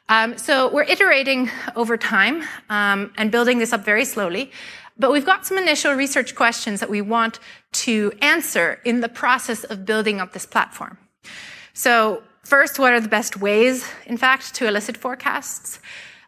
Um, 0.08 0.38
so 0.38 0.70
we're 0.70 0.84
iterating 0.84 1.50
over 1.76 1.96
time 1.96 2.44
um, 2.70 3.14
and 3.18 3.32
building 3.32 3.60
this 3.60 3.72
up 3.72 3.86
very 3.86 4.04
slowly. 4.04 4.52
But 5.02 5.12
we've 5.12 5.26
got 5.26 5.48
some 5.48 5.58
initial 5.58 5.94
research 5.94 6.36
questions 6.36 6.80
that 6.80 6.90
we 6.90 7.02
want 7.02 7.40
to 7.86 8.14
answer 8.22 8.80
in 8.86 9.02
the 9.02 9.10
process 9.10 9.64
of 9.64 9.84
building 9.84 10.22
up 10.22 10.32
this 10.32 10.46
platform. 10.46 10.96
So 11.74 12.22
first, 12.44 12.78
what 12.78 12.94
are 12.94 13.00
the 13.00 13.10
best 13.10 13.36
ways, 13.38 13.84
in 14.06 14.18
fact, 14.18 14.54
to 14.56 14.68
elicit 14.68 14.96
forecasts? 14.96 15.80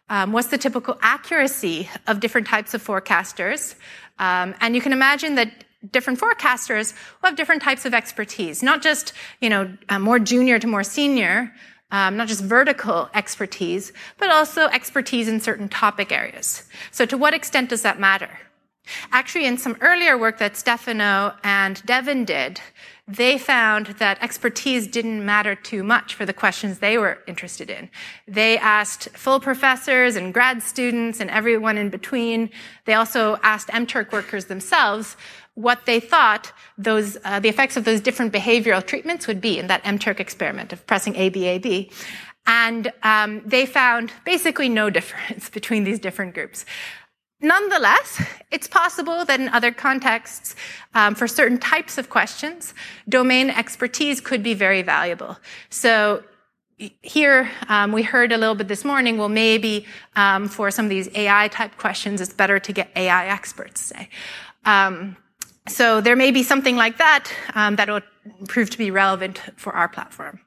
Um, 0.09 0.31
what's 0.31 0.47
the 0.47 0.57
typical 0.57 0.97
accuracy 1.03 1.87
of 2.07 2.19
different 2.19 2.47
types 2.47 2.73
of 2.73 2.83
forecasters? 2.83 3.75
Um, 4.17 4.55
and 4.59 4.73
you 4.73 4.81
can 4.81 4.91
imagine 4.91 5.35
that 5.35 5.51
different 5.91 6.19
forecasters 6.19 6.95
will 7.21 7.29
have 7.29 7.37
different 7.37 7.61
types 7.61 7.85
of 7.85 7.93
expertise, 7.93 8.63
not 8.63 8.81
just, 8.81 9.13
you 9.39 9.49
know, 9.51 9.71
uh, 9.89 9.99
more 9.99 10.17
junior 10.17 10.57
to 10.57 10.65
more 10.65 10.83
senior, 10.83 11.53
um, 11.91 12.17
not 12.17 12.27
just 12.27 12.43
vertical 12.43 13.07
expertise, 13.13 13.93
but 14.17 14.31
also 14.31 14.65
expertise 14.69 15.27
in 15.27 15.39
certain 15.39 15.69
topic 15.69 16.11
areas. 16.11 16.63
So 16.89 17.05
to 17.05 17.19
what 17.19 17.35
extent 17.35 17.69
does 17.69 17.83
that 17.83 17.99
matter? 17.99 18.31
Actually, 19.11 19.45
in 19.45 19.57
some 19.57 19.77
earlier 19.81 20.17
work 20.17 20.37
that 20.39 20.57
Stefano 20.57 21.33
and 21.43 21.83
Devin 21.85 22.25
did, 22.25 22.59
they 23.07 23.37
found 23.37 23.87
that 23.99 24.21
expertise 24.21 24.87
didn't 24.87 25.25
matter 25.25 25.55
too 25.55 25.83
much 25.83 26.15
for 26.15 26.25
the 26.25 26.33
questions 26.33 26.79
they 26.79 26.97
were 26.97 27.19
interested 27.27 27.69
in. 27.69 27.89
They 28.27 28.57
asked 28.57 29.09
full 29.09 29.41
professors 29.41 30.15
and 30.15 30.33
grad 30.33 30.63
students 30.63 31.19
and 31.19 31.29
everyone 31.29 31.77
in 31.77 31.89
between. 31.89 32.49
They 32.85 32.93
also 32.93 33.37
asked 33.43 33.67
MTurk 33.67 34.13
workers 34.13 34.45
themselves 34.45 35.17
what 35.55 35.85
they 35.85 35.99
thought 35.99 36.51
those, 36.77 37.17
uh, 37.25 37.39
the 37.39 37.49
effects 37.49 37.77
of 37.77 37.83
those 37.83 38.01
different 38.01 38.33
behavioral 38.33 38.85
treatments 38.85 39.27
would 39.27 39.41
be 39.41 39.59
in 39.59 39.67
that 39.67 39.83
MTurk 39.83 40.19
experiment 40.19 40.73
of 40.73 40.85
pressing 40.87 41.15
A, 41.15 41.29
B, 41.29 41.45
A, 41.45 41.57
B. 41.59 41.91
And 42.45 42.91
um, 43.03 43.41
they 43.45 43.65
found 43.65 44.11
basically 44.25 44.69
no 44.69 44.89
difference 44.97 45.49
between 45.49 45.83
these 45.83 45.99
different 45.99 46.33
groups. 46.33 46.65
Nonetheless, 47.43 48.23
it's 48.51 48.67
possible 48.67 49.25
that 49.25 49.39
in 49.39 49.49
other 49.49 49.71
contexts, 49.71 50.55
um, 50.95 51.13
for 51.13 51.27
certain 51.27 51.57
types 51.57 51.97
of 51.97 52.09
questions, 52.09 52.73
domain 53.09 53.49
expertise 53.49 54.21
could 54.21 54.41
be 54.41 54.53
very 54.53 54.81
valuable. 54.81 55.37
So 55.69 56.23
here 57.01 57.51
um, 57.67 57.91
we 57.91 58.01
heard 58.01 58.31
a 58.31 58.37
little 58.37 58.55
bit 58.55 58.67
this 58.67 58.83
morning 58.83 59.17
well 59.17 59.29
maybe 59.29 59.85
um, 60.15 60.47
for 60.47 60.71
some 60.71 60.85
of 60.85 60.89
these 60.89 61.07
ai 61.15 61.47
type 61.49 61.77
questions 61.77 62.19
it's 62.19 62.33
better 62.33 62.59
to 62.59 62.73
get 62.73 62.89
ai 62.95 63.27
experts 63.27 63.79
say 63.79 64.09
um, 64.65 65.15
so 65.67 66.01
there 66.01 66.15
may 66.15 66.31
be 66.31 66.43
something 66.43 66.75
like 66.75 66.97
that 66.97 67.31
um, 67.53 67.75
that 67.75 67.87
will 67.87 68.01
prove 68.47 68.69
to 68.69 68.77
be 68.77 68.91
relevant 68.91 69.41
for 69.57 69.73
our 69.73 69.87
platform 69.87 70.39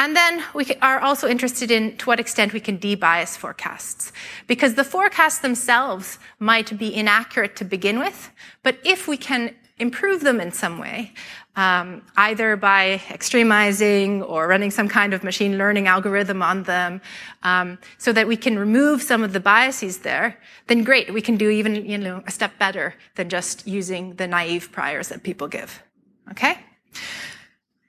and 0.00 0.16
then 0.16 0.42
we 0.54 0.64
are 0.80 0.98
also 0.98 1.28
interested 1.28 1.70
in 1.70 1.96
to 1.98 2.06
what 2.06 2.18
extent 2.18 2.54
we 2.54 2.60
can 2.60 2.78
debias 2.78 3.36
forecasts. 3.36 4.12
Because 4.46 4.74
the 4.74 4.82
forecasts 4.82 5.40
themselves 5.40 6.18
might 6.38 6.78
be 6.78 6.94
inaccurate 6.94 7.54
to 7.56 7.66
begin 7.66 7.98
with, 7.98 8.30
but 8.62 8.78
if 8.82 9.06
we 9.06 9.18
can 9.18 9.54
improve 9.78 10.22
them 10.22 10.40
in 10.40 10.52
some 10.52 10.78
way, 10.78 11.12
um, 11.56 12.02
either 12.16 12.56
by 12.56 13.02
extremizing 13.08 14.26
or 14.26 14.48
running 14.48 14.70
some 14.70 14.88
kind 14.88 15.12
of 15.12 15.22
machine 15.22 15.58
learning 15.58 15.86
algorithm 15.86 16.42
on 16.42 16.62
them, 16.62 17.02
um, 17.42 17.78
so 17.98 18.10
that 18.10 18.26
we 18.26 18.38
can 18.38 18.58
remove 18.58 19.02
some 19.02 19.22
of 19.22 19.34
the 19.34 19.40
biases 19.40 19.98
there, 19.98 20.38
then 20.68 20.82
great, 20.82 21.12
we 21.12 21.20
can 21.20 21.36
do 21.36 21.50
even 21.50 21.74
you 21.74 21.98
know 21.98 22.22
a 22.26 22.30
step 22.30 22.58
better 22.58 22.94
than 23.16 23.28
just 23.28 23.66
using 23.66 24.14
the 24.14 24.26
naive 24.26 24.72
priors 24.72 25.08
that 25.08 25.22
people 25.22 25.46
give. 25.46 25.82
Okay. 26.30 26.58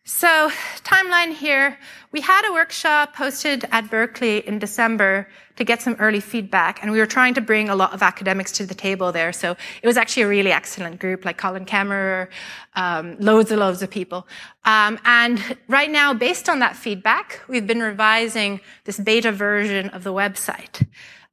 So, 0.03 0.51
timeline 0.83 1.33
here. 1.33 1.79
We 2.11 2.21
had 2.21 2.47
a 2.47 2.51
workshop 2.51 3.15
hosted 3.15 3.63
at 3.71 3.89
Berkeley 3.89 4.45
in 4.45 4.59
December 4.59 5.27
to 5.55 5.63
get 5.63 5.81
some 5.81 5.95
early 5.99 6.19
feedback, 6.19 6.81
and 6.81 6.91
we 6.91 6.99
were 6.99 7.05
trying 7.05 7.33
to 7.35 7.41
bring 7.41 7.69
a 7.69 7.75
lot 7.75 7.93
of 7.93 8.03
academics 8.03 8.51
to 8.53 8.65
the 8.65 8.75
table 8.75 9.11
there. 9.11 9.31
So 9.31 9.55
it 9.81 9.87
was 9.87 9.97
actually 9.97 10.23
a 10.23 10.27
really 10.27 10.51
excellent 10.51 10.99
group, 10.99 11.23
like 11.23 11.37
Colin 11.37 11.65
Camerer, 11.65 12.27
um, 12.75 13.17
loads 13.19 13.51
and 13.51 13.59
loads 13.59 13.81
of 13.81 13.89
people. 13.89 14.27
Um, 14.65 14.99
and 15.05 15.57
right 15.67 15.89
now, 15.89 16.13
based 16.13 16.49
on 16.49 16.59
that 16.59 16.75
feedback, 16.75 17.41
we've 17.47 17.65
been 17.65 17.81
revising 17.81 18.59
this 18.83 18.99
beta 18.99 19.31
version 19.31 19.89
of 19.89 20.03
the 20.03 20.13
website. 20.13 20.85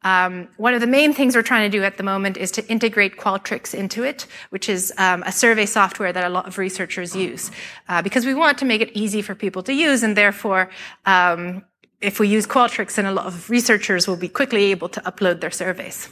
Um, 0.03 0.49
one 0.57 0.75
of 0.75 0.81
the 0.81 0.87
main 0.87 1.13
things 1.13 1.35
we're 1.35 1.43
trying 1.43 1.71
to 1.71 1.77
do 1.77 1.83
at 1.85 1.97
the 1.97 2.03
moment 2.03 2.37
is 2.37 2.51
to 2.53 2.67
integrate 2.69 3.17
Qualtrics 3.17 3.75
into 3.75 4.05
it, 4.05 4.27
which 4.51 4.69
is 4.69 4.93
um, 4.97 5.23
a 5.25 5.33
survey 5.33 5.67
software 5.67 6.13
that 6.13 6.25
a 6.25 6.29
lot 6.29 6.47
of 6.47 6.57
researchers 6.57 7.17
use, 7.17 7.51
uh, 7.89 8.01
because 8.03 8.25
we 8.25 8.35
want 8.35 8.59
to 8.59 8.65
make 8.65 8.81
it 8.81 8.91
easy 8.95 9.23
for 9.23 9.35
people 9.35 9.63
to 9.65 9.73
use, 9.73 10.03
and 10.03 10.17
therefore, 10.17 10.71
um, 11.07 11.65
if 12.01 12.21
we 12.21 12.29
use 12.29 12.47
Qualtrics, 12.47 12.95
then 12.95 13.07
a 13.07 13.13
lot 13.13 13.27
of 13.27 13.51
researchers 13.51 14.07
will 14.07 14.17
be 14.17 14.29
quickly 14.29 14.71
able 14.71 14.89
to 14.89 15.01
upload 15.01 15.41
their 15.41 15.51
surveys. 15.51 16.09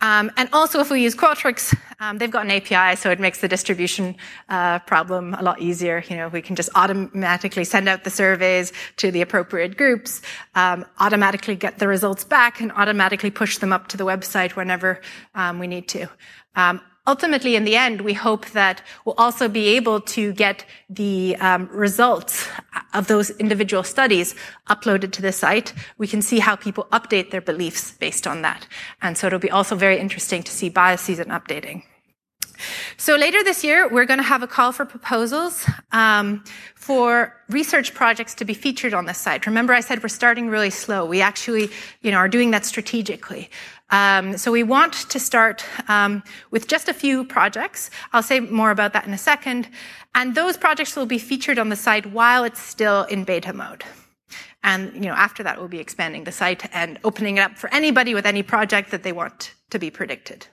Um, 0.00 0.30
and 0.36 0.48
also, 0.52 0.80
if 0.80 0.90
we 0.90 1.02
use 1.02 1.14
Qualtrics, 1.14 1.76
um, 2.00 2.18
they've 2.18 2.30
got 2.30 2.44
an 2.46 2.50
API, 2.50 2.96
so 2.96 3.10
it 3.10 3.20
makes 3.20 3.40
the 3.40 3.48
distribution 3.48 4.16
uh, 4.48 4.78
problem 4.80 5.34
a 5.34 5.42
lot 5.42 5.60
easier. 5.60 6.02
You 6.08 6.16
know, 6.16 6.28
we 6.28 6.40
can 6.40 6.56
just 6.56 6.70
automatically 6.74 7.64
send 7.64 7.88
out 7.88 8.04
the 8.04 8.10
surveys 8.10 8.72
to 8.96 9.10
the 9.10 9.20
appropriate 9.20 9.76
groups, 9.76 10.22
um, 10.54 10.86
automatically 10.98 11.56
get 11.56 11.78
the 11.78 11.88
results 11.88 12.24
back, 12.24 12.60
and 12.60 12.72
automatically 12.72 13.30
push 13.30 13.58
them 13.58 13.72
up 13.72 13.88
to 13.88 13.96
the 13.96 14.04
website 14.04 14.52
whenever 14.52 15.00
um, 15.34 15.58
we 15.58 15.66
need 15.66 15.88
to. 15.88 16.08
Ultimately, 17.06 17.56
in 17.56 17.64
the 17.64 17.76
end, 17.76 18.02
we 18.02 18.12
hope 18.12 18.46
that 18.50 18.82
we'll 19.04 19.14
also 19.16 19.48
be 19.48 19.68
able 19.68 20.00
to 20.02 20.32
get 20.32 20.64
the 20.88 21.34
um, 21.36 21.68
results 21.72 22.46
of 22.92 23.06
those 23.06 23.30
individual 23.30 23.82
studies 23.82 24.34
uploaded 24.68 25.10
to 25.12 25.22
the 25.22 25.32
site. 25.32 25.72
We 25.96 26.06
can 26.06 26.20
see 26.20 26.40
how 26.40 26.56
people 26.56 26.86
update 26.92 27.30
their 27.30 27.40
beliefs 27.40 27.92
based 27.92 28.26
on 28.26 28.42
that. 28.42 28.66
And 29.00 29.16
so 29.16 29.26
it'll 29.26 29.38
be 29.38 29.50
also 29.50 29.76
very 29.76 29.98
interesting 29.98 30.42
to 30.42 30.52
see 30.52 30.68
biases 30.68 31.18
in 31.18 31.28
updating. 31.28 31.84
So 32.96 33.16
later 33.16 33.42
this 33.42 33.64
year, 33.64 33.88
we're 33.88 34.04
going 34.04 34.18
to 34.18 34.24
have 34.24 34.42
a 34.42 34.46
call 34.46 34.72
for 34.72 34.84
proposals 34.84 35.66
um, 35.92 36.44
for 36.74 37.34
research 37.48 37.94
projects 37.94 38.34
to 38.34 38.44
be 38.44 38.54
featured 38.54 38.92
on 38.92 39.06
this 39.06 39.18
site. 39.18 39.46
Remember, 39.46 39.72
I 39.72 39.80
said 39.80 40.02
we're 40.02 40.08
starting 40.08 40.48
really 40.48 40.70
slow. 40.70 41.06
We 41.06 41.22
actually, 41.22 41.70
you 42.02 42.10
know, 42.10 42.18
are 42.18 42.28
doing 42.28 42.50
that 42.50 42.66
strategically. 42.66 43.50
Um, 43.90 44.38
so 44.38 44.52
we 44.52 44.62
want 44.62 44.92
to 44.92 45.18
start 45.18 45.64
um, 45.88 46.22
with 46.50 46.68
just 46.68 46.88
a 46.88 46.94
few 46.94 47.24
projects. 47.24 47.90
I'll 48.12 48.22
say 48.22 48.40
more 48.40 48.70
about 48.70 48.92
that 48.92 49.06
in 49.06 49.12
a 49.12 49.18
second. 49.18 49.68
And 50.14 50.34
those 50.34 50.56
projects 50.56 50.96
will 50.96 51.06
be 51.06 51.18
featured 51.18 51.58
on 51.58 51.68
the 51.68 51.76
site 51.76 52.06
while 52.06 52.44
it's 52.44 52.60
still 52.60 53.04
in 53.04 53.24
beta 53.24 53.52
mode. 53.52 53.84
And 54.62 54.94
you 54.94 55.02
know, 55.02 55.14
after 55.14 55.42
that, 55.42 55.58
we'll 55.58 55.68
be 55.68 55.78
expanding 55.78 56.24
the 56.24 56.32
site 56.32 56.68
and 56.74 56.98
opening 57.04 57.38
it 57.38 57.40
up 57.40 57.58
for 57.58 57.72
anybody 57.72 58.14
with 58.14 58.26
any 58.26 58.42
project 58.42 58.90
that 58.90 59.02
they 59.02 59.12
want 59.12 59.54
to 59.70 59.78
be 59.78 59.90
predicted. 59.90 60.46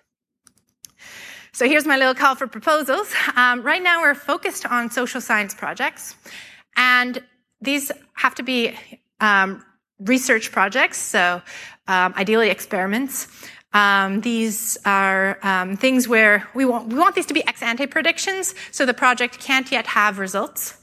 So 1.52 1.68
here's 1.68 1.86
my 1.86 1.98
little 1.98 2.14
call 2.14 2.36
for 2.36 2.48
proposals. 2.48 3.14
Um, 3.36 3.64
right 3.64 3.82
now, 3.82 4.02
we're 4.02 4.14
focused 4.14 4.66
on 4.66 4.92
social 4.92 5.20
science 5.20 5.56
projects, 5.56 6.16
and 6.76 7.22
these 7.62 7.92
have 8.14 8.36
to 8.36 8.44
be 8.44 8.78
um, 9.20 9.66
research 10.00 10.52
projects, 10.52 11.00
so 11.00 11.42
ideally 11.88 12.50
experiments. 12.50 13.28
Um, 13.74 14.22
these 14.22 14.78
are 14.86 15.38
um, 15.44 15.78
things 15.78 16.08
where 16.08 16.48
we 16.56 16.66
want, 16.66 16.88
we 16.88 16.96
want 16.96 17.16
these 17.16 17.26
to 17.28 17.34
be 17.34 17.46
ex 17.48 17.62
ante 17.62 17.86
predictions, 17.86 18.56
so 18.72 18.86
the 18.86 18.94
project 18.94 19.40
can't 19.40 19.72
yet 19.72 19.88
have 19.88 20.20
results. 20.20 20.80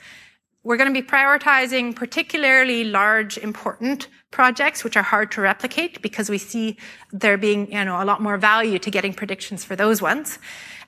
We're 0.62 0.77
going 0.77 0.93
to 0.93 0.99
be 1.03 1.07
prioritizing 1.07 1.95
particularly 1.95 2.85
large, 2.85 3.37
important 3.38 4.09
projects, 4.31 4.83
which 4.83 4.97
are 4.97 5.03
hard 5.03 5.31
to 5.33 5.40
replicate 5.40 6.01
because 6.03 6.31
we 6.31 6.38
see 6.38 6.79
there 7.12 7.37
being, 7.37 7.71
you 7.71 7.85
know, 7.85 8.03
a 8.03 8.07
lot 8.07 8.23
more 8.23 8.38
value 8.38 8.79
to 8.79 8.90
getting 8.90 9.12
predictions 9.12 9.64
for 9.64 9.77
those 9.77 10.01
ones. 10.01 10.38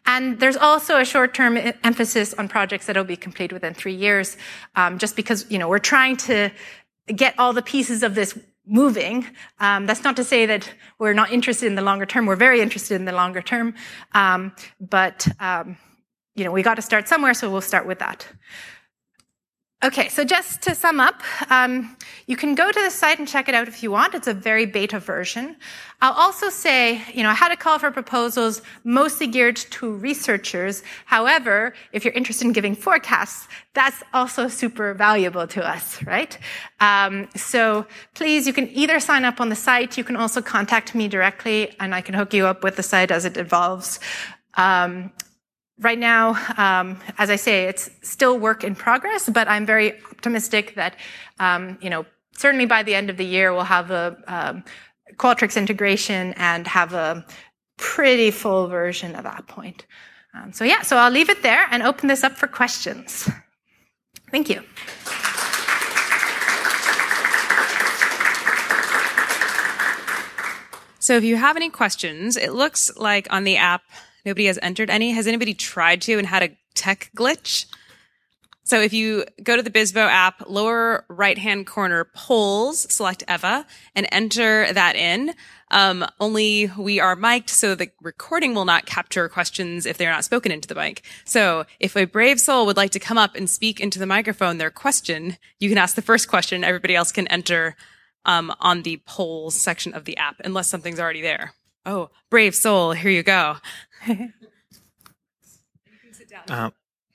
And 0.06 0.38
there's 0.40 0.56
also 0.56 0.98
a 0.98 1.04
short-term 1.04 1.58
emphasis 1.82 2.32
on 2.34 2.48
projects 2.48 2.86
that 2.86 2.96
will 2.96 3.04
be 3.04 3.16
complete 3.16 3.52
within 3.52 3.74
three 3.74 3.94
years, 3.94 4.36
um, 4.76 4.98
just 4.98 5.16
because, 5.16 5.44
you 5.50 5.58
know, 5.58 5.68
we're 5.68 5.78
trying 5.78 6.16
to 6.28 6.50
get 7.14 7.34
all 7.38 7.52
the 7.52 7.62
pieces 7.62 8.02
of 8.02 8.14
this 8.14 8.38
moving. 8.66 9.26
Um, 9.60 9.86
that's 9.86 10.04
not 10.04 10.16
to 10.16 10.24
say 10.24 10.46
that 10.46 10.68
we're 10.98 11.14
not 11.14 11.32
interested 11.32 11.66
in 11.66 11.74
the 11.74 11.82
longer 11.82 12.06
term. 12.06 12.26
We're 12.26 12.36
very 12.36 12.60
interested 12.60 12.96
in 12.96 13.04
the 13.04 13.12
longer 13.12 13.42
term. 13.42 13.74
Um, 14.12 14.52
but, 14.80 15.26
um, 15.40 15.76
you 16.34 16.44
know, 16.44 16.52
we 16.52 16.62
got 16.62 16.74
to 16.74 16.82
start 16.82 17.08
somewhere, 17.08 17.34
so 17.34 17.50
we'll 17.50 17.60
start 17.60 17.86
with 17.86 17.98
that. 18.00 18.26
Okay, 19.86 20.08
so 20.08 20.24
just 20.24 20.62
to 20.62 20.74
sum 20.74 20.98
up, 20.98 21.22
um, 21.48 21.96
you 22.26 22.36
can 22.36 22.56
go 22.56 22.72
to 22.72 22.80
the 22.82 22.90
site 22.90 23.20
and 23.20 23.28
check 23.28 23.48
it 23.48 23.54
out 23.54 23.68
if 23.68 23.84
you 23.84 23.92
want. 23.92 24.16
It's 24.16 24.26
a 24.26 24.34
very 24.34 24.66
beta 24.66 24.98
version. 24.98 25.54
I'll 26.02 26.14
also 26.14 26.48
say, 26.48 27.00
you 27.14 27.22
know, 27.22 27.28
I 27.28 27.34
had 27.34 27.52
a 27.52 27.56
call 27.56 27.78
for 27.78 27.92
proposals 27.92 28.62
mostly 28.82 29.28
geared 29.28 29.54
to 29.54 29.92
researchers. 29.92 30.82
However, 31.04 31.72
if 31.92 32.04
you're 32.04 32.14
interested 32.14 32.48
in 32.48 32.52
giving 32.52 32.74
forecasts, 32.74 33.46
that's 33.74 34.02
also 34.12 34.48
super 34.48 34.92
valuable 34.92 35.46
to 35.46 35.64
us, 35.64 36.02
right? 36.02 36.36
Um, 36.80 37.28
so 37.36 37.86
please, 38.14 38.44
you 38.44 38.52
can 38.52 38.68
either 38.70 38.98
sign 38.98 39.24
up 39.24 39.40
on 39.40 39.50
the 39.50 39.54
site. 39.54 39.96
You 39.96 40.02
can 40.02 40.16
also 40.16 40.42
contact 40.42 40.96
me 40.96 41.06
directly, 41.06 41.76
and 41.78 41.94
I 41.94 42.00
can 42.00 42.16
hook 42.16 42.34
you 42.34 42.46
up 42.46 42.64
with 42.64 42.74
the 42.74 42.82
site 42.82 43.12
as 43.12 43.24
it 43.24 43.36
evolves. 43.36 44.00
Um, 44.54 45.12
right 45.80 45.98
now, 45.98 46.36
um, 46.56 47.00
as 47.18 47.30
I 47.30 47.36
say, 47.36 47.64
it's 47.64 47.90
still 48.02 48.38
work 48.38 48.64
in 48.64 48.74
progress, 48.74 49.28
but 49.28 49.48
I'm 49.48 49.66
very 49.66 49.92
optimistic 50.10 50.74
that, 50.74 50.96
um, 51.38 51.78
you 51.80 51.90
know, 51.90 52.06
certainly 52.32 52.66
by 52.66 52.82
the 52.82 52.94
end 52.94 53.10
of 53.10 53.16
the 53.16 53.24
year, 53.24 53.52
we'll 53.52 53.64
have 53.64 53.90
a 53.90 54.16
um, 54.26 54.64
Qualtrics 55.16 55.56
integration 55.56 56.34
and 56.36 56.66
have 56.66 56.92
a 56.92 57.24
pretty 57.76 58.30
full 58.30 58.66
version 58.66 59.14
at 59.14 59.22
that 59.22 59.46
point. 59.46 59.86
Um, 60.34 60.52
so 60.52 60.64
yeah, 60.64 60.82
so 60.82 60.96
I'll 60.96 61.10
leave 61.10 61.30
it 61.30 61.42
there 61.42 61.66
and 61.70 61.82
open 61.82 62.08
this 62.08 62.24
up 62.24 62.32
for 62.32 62.46
questions. 62.46 63.30
Thank 64.30 64.50
you. 64.50 64.62
So 70.98 71.16
if 71.16 71.22
you 71.22 71.36
have 71.36 71.56
any 71.56 71.70
questions, 71.70 72.36
it 72.36 72.52
looks 72.52 72.94
like 72.96 73.28
on 73.30 73.44
the 73.44 73.56
app 73.56 73.82
Nobody 74.26 74.46
has 74.46 74.58
entered 74.60 74.90
any. 74.90 75.12
Has 75.12 75.26
anybody 75.26 75.54
tried 75.54 76.02
to 76.02 76.18
and 76.18 76.26
had 76.26 76.42
a 76.42 76.56
tech 76.74 77.10
glitch? 77.16 77.66
So 78.64 78.80
if 78.80 78.92
you 78.92 79.24
go 79.44 79.54
to 79.54 79.62
the 79.62 79.70
Bizzabo 79.70 80.08
app, 80.08 80.42
lower 80.48 81.04
right 81.08 81.38
hand 81.38 81.68
corner 81.68 82.02
polls, 82.02 82.92
select 82.92 83.22
Eva 83.28 83.64
and 83.94 84.08
enter 84.10 84.72
that 84.72 84.96
in. 84.96 85.34
Um, 85.70 86.04
only 86.18 86.72
we 86.76 86.98
are 86.98 87.14
mic'd, 87.14 87.48
so 87.48 87.76
the 87.76 87.90
recording 88.02 88.56
will 88.56 88.64
not 88.64 88.84
capture 88.84 89.28
questions 89.28 89.86
if 89.86 89.98
they're 89.98 90.10
not 90.10 90.24
spoken 90.24 90.50
into 90.50 90.66
the 90.66 90.74
mic. 90.74 91.04
So 91.24 91.64
if 91.78 91.96
a 91.96 92.06
brave 92.06 92.40
soul 92.40 92.66
would 92.66 92.76
like 92.76 92.90
to 92.90 92.98
come 92.98 93.18
up 93.18 93.36
and 93.36 93.48
speak 93.48 93.78
into 93.78 94.00
the 94.00 94.06
microphone 94.06 94.58
their 94.58 94.72
question, 94.72 95.36
you 95.60 95.68
can 95.68 95.78
ask 95.78 95.94
the 95.94 96.02
first 96.02 96.28
question. 96.28 96.64
Everybody 96.64 96.96
else 96.96 97.12
can 97.12 97.28
enter 97.28 97.76
um, 98.24 98.52
on 98.58 98.82
the 98.82 99.00
polls 99.06 99.54
section 99.54 99.94
of 99.94 100.06
the 100.06 100.16
app, 100.16 100.40
unless 100.44 100.68
something's 100.68 100.98
already 100.98 101.22
there. 101.22 101.54
Oh, 101.84 102.10
brave 102.30 102.56
soul, 102.56 102.92
here 102.92 103.12
you 103.12 103.22
go. 103.22 103.58
uh, 106.48 106.70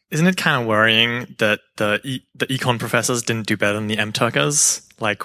isn't 0.10 0.28
it 0.28 0.38
kind 0.38 0.62
of 0.62 0.68
worrying 0.68 1.36
that 1.40 1.62
the 1.78 2.00
e- 2.04 2.26
the 2.36 2.48
econ 2.48 2.80
professors 2.80 3.24
didn't 3.24 3.48
do 3.48 3.58
better 3.58 3.74
than 3.74 3.88
the 3.88 3.98
MTurkers? 3.98 4.88
Like, 5.00 5.24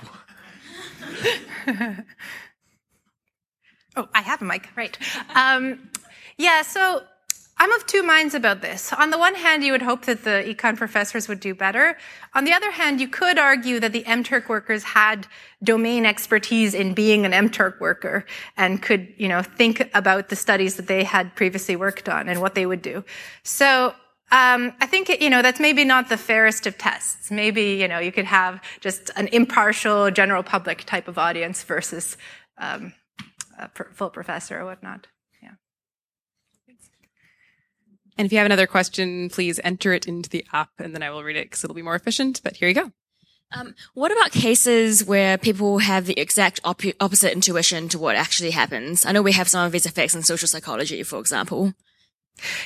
oh, 3.97 4.09
I 4.15 4.23
have 4.23 4.41
a 4.43 4.45
mic, 4.45 4.69
right? 4.77 4.97
Um, 5.35 5.91
yeah, 6.39 6.63
so 6.63 7.03
I'm 7.59 7.73
of 7.73 7.87
two 7.87 8.03
minds 8.03 8.35
about 8.35 8.61
this. 8.61 8.93
On 8.93 9.09
the 9.09 9.19
one 9.19 9.35
hand, 9.35 9.65
you 9.65 9.73
would 9.73 9.83
hope 9.83 10.05
that 10.05 10.25
the 10.25 10.45
econ 10.47 10.77
professors 10.77 11.27
would 11.27 11.41
do 11.41 11.55
better. 11.55 11.97
On 12.35 12.45
the 12.45 12.53
other 12.53 12.71
hand, 12.71 13.01
you 13.01 13.09
could 13.09 13.39
argue 13.39 13.81
that 13.81 13.93
the 13.93 14.03
MTurk 14.03 14.49
workers 14.49 14.83
had 14.85 15.27
domain 15.65 16.05
expertise 16.05 16.75
in 16.75 16.93
being 16.93 17.25
an 17.25 17.33
MTurk 17.33 17.81
worker 17.81 18.27
and 18.59 18.83
could, 18.83 19.09
you 19.17 19.27
know, 19.27 19.41
think 19.41 19.89
about 19.95 20.29
the 20.29 20.37
studies 20.37 20.77
that 20.77 20.87
they 20.87 21.03
had 21.03 21.35
previously 21.35 21.77
worked 21.77 22.11
on 22.11 22.29
and 22.29 22.43
what 22.43 22.55
they 22.55 22.67
would 22.67 22.83
do. 22.83 23.03
So, 23.43 23.95
um, 24.33 24.75
I 24.81 24.87
think, 24.87 25.09
you 25.09 25.31
know, 25.31 25.41
that's 25.41 25.61
maybe 25.61 25.85
not 25.85 26.09
the 26.09 26.17
fairest 26.17 26.67
of 26.67 26.77
tests. 26.77 27.31
Maybe, 27.31 27.75
you 27.75 27.89
know, 27.89 28.01
you 28.01 28.13
could 28.13 28.25
have 28.27 28.61
just 28.81 29.11
an 29.17 29.29
impartial 29.29 30.11
general 30.11 30.43
public 30.43 30.85
type 30.85 31.09
of 31.09 31.17
audience 31.17 31.63
versus 31.63 32.19
um, 32.59 32.93
a 33.59 33.71
full 33.95 34.11
professor 34.11 34.61
or 34.61 34.65
whatnot. 34.67 35.07
And 38.19 38.27
if 38.27 38.33
you 38.33 38.39
have 38.39 38.47
another 38.47 38.67
question, 38.67 39.29
please 39.29 39.61
enter 39.63 39.93
it 39.93 40.07
into 40.07 40.31
the 40.31 40.45
app 40.53 40.71
and 40.79 40.95
then 40.95 41.03
I 41.03 41.11
will 41.11 41.23
read 41.23 41.37
it 41.37 41.47
because 41.47 41.63
it'll 41.65 41.75
be 41.75 41.83
more 41.83 41.95
efficient. 41.95 42.41
But 42.43 42.57
here 42.57 42.69
you 42.69 42.75
go. 42.75 42.93
Um, 43.53 43.75
what 43.95 44.11
about 44.11 44.33
cases 44.33 45.05
where 45.05 45.39
people 45.39 45.79
have 45.79 46.07
the 46.07 46.19
exact 46.19 46.61
op- 46.65 46.83
opposite 47.01 47.33
intuition 47.33 47.89
to 47.91 47.99
what 47.99 48.17
actually 48.17 48.51
happens? 48.51 49.07
I 49.07 49.13
know 49.13 49.23
we 49.23 49.33
have 49.33 49.49
some 49.49 49.65
of 49.65 49.73
these 49.73 49.87
effects 49.87 50.15
in 50.15 50.23
social 50.23 50.49
psychology, 50.49 51.03
for 51.03 51.21
example. 51.21 51.73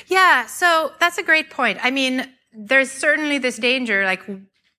Yeah, 0.07 0.47
so 0.47 0.91
that's 0.99 1.17
a 1.17 1.23
great 1.23 1.49
point. 1.49 1.77
I 1.83 1.91
mean, 1.91 2.27
there's 2.53 2.91
certainly 2.91 3.37
this 3.37 3.57
danger, 3.57 4.05
like, 4.05 4.21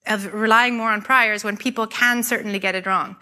of 0.07 0.35
relying 0.35 0.77
more 0.77 0.91
on 0.91 1.03
priors 1.03 1.45
when 1.45 1.57
people 1.57 1.87
can 1.87 2.23
certainly 2.23 2.59
get 2.59 2.75
it 2.75 2.85
wrong. 2.85 3.17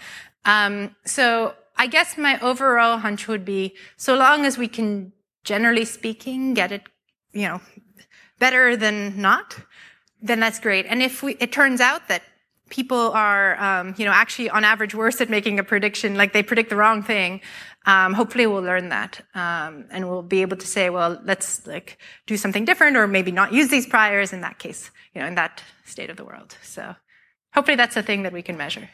Um, 0.46 0.96
so 1.04 1.54
I 1.76 1.86
guess 1.86 2.16
my 2.16 2.40
overall 2.40 2.98
hunch 2.98 3.28
would 3.28 3.44
be, 3.44 3.76
so 3.96 4.16
long 4.16 4.46
as 4.46 4.56
we 4.56 4.68
can, 4.68 5.12
generally 5.44 5.84
speaking, 5.84 6.54
get 6.54 6.72
it 6.72 6.82
you 7.32 7.42
know, 7.42 7.60
better 8.38 8.76
than 8.76 9.20
not, 9.20 9.56
then 10.22 10.40
that's 10.40 10.58
great. 10.58 10.86
And 10.86 11.02
if 11.02 11.22
we, 11.22 11.34
it 11.40 11.52
turns 11.52 11.80
out 11.80 12.08
that 12.08 12.22
people 12.68 13.12
are, 13.12 13.60
um, 13.60 13.94
you 13.98 14.04
know, 14.04 14.12
actually 14.12 14.48
on 14.48 14.64
average 14.64 14.94
worse 14.94 15.20
at 15.20 15.28
making 15.28 15.58
a 15.58 15.64
prediction, 15.64 16.16
like 16.16 16.32
they 16.32 16.42
predict 16.42 16.70
the 16.70 16.76
wrong 16.76 17.02
thing, 17.02 17.40
um, 17.86 18.14
hopefully 18.14 18.46
we'll 18.46 18.62
learn 18.62 18.90
that, 18.90 19.20
um, 19.34 19.86
and 19.90 20.08
we'll 20.08 20.22
be 20.22 20.42
able 20.42 20.56
to 20.56 20.66
say, 20.66 20.90
well, 20.90 21.20
let's 21.24 21.66
like 21.66 21.98
do 22.26 22.36
something 22.36 22.64
different, 22.64 22.96
or 22.96 23.06
maybe 23.06 23.32
not 23.32 23.52
use 23.52 23.68
these 23.68 23.86
priors 23.86 24.32
in 24.32 24.42
that 24.42 24.58
case, 24.58 24.90
you 25.14 25.20
know, 25.20 25.26
in 25.26 25.34
that 25.34 25.62
state 25.84 26.10
of 26.10 26.16
the 26.16 26.24
world. 26.24 26.56
So 26.62 26.94
hopefully 27.54 27.76
that's 27.76 27.96
a 27.96 28.02
thing 28.02 28.22
that 28.22 28.32
we 28.32 28.42
can 28.42 28.56
measure. 28.56 28.88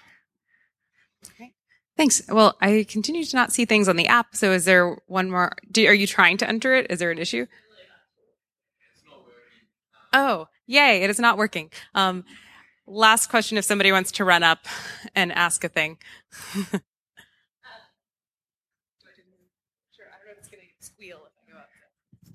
Thanks. 1.97 2.23
Well, 2.29 2.57
I 2.61 2.87
continue 2.89 3.25
to 3.25 3.37
not 3.37 3.53
see 3.53 3.65
things 3.65 3.89
on 3.89 3.97
the 3.97 4.07
app. 4.07 4.37
So 4.37 4.53
is 4.53 4.67
there 4.67 4.99
one 5.07 5.31
more? 5.31 5.53
Do, 5.71 5.87
are 5.87 5.95
you 5.95 6.07
trying 6.07 6.37
to 6.39 6.49
enter 6.49 6.75
it? 6.75 6.91
Is 6.91 6.99
there 6.99 7.11
an 7.11 7.19
issue? 7.19 7.47
Oh, 10.17 10.49
yay, 10.67 11.03
it 11.03 11.11
is 11.11 11.21
not 11.21 11.37
working. 11.37 11.71
Um, 11.95 12.25
last 12.87 13.29
question 13.29 13.59
if 13.59 13.67
somebody 13.67 13.93
wants 13.93 14.13
to 14.13 14.25
run 14.25 14.43
up 14.43 14.67
and 15.15 15.31
ask 15.31 15.63
a 15.63 15.69
thing. 15.69 15.99
uh, 16.73 16.79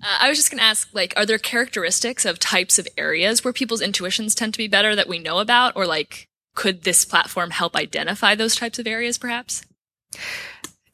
I 0.00 0.28
was 0.28 0.38
just 0.38 0.52
going 0.52 0.60
to 0.60 0.64
ask, 0.64 0.88
like, 0.94 1.12
are 1.16 1.26
there 1.26 1.38
characteristics 1.38 2.24
of 2.24 2.38
types 2.38 2.78
of 2.78 2.86
areas 2.96 3.42
where 3.42 3.52
people's 3.52 3.82
intuitions 3.82 4.36
tend 4.36 4.54
to 4.54 4.58
be 4.58 4.68
better 4.68 4.94
that 4.94 5.08
we 5.08 5.18
know 5.18 5.40
about, 5.40 5.74
or 5.74 5.84
like, 5.84 6.28
could 6.54 6.82
this 6.82 7.04
platform 7.04 7.50
help 7.50 7.74
identify 7.74 8.36
those 8.36 8.54
types 8.54 8.78
of 8.78 8.86
areas, 8.86 9.18
perhaps? 9.18 9.64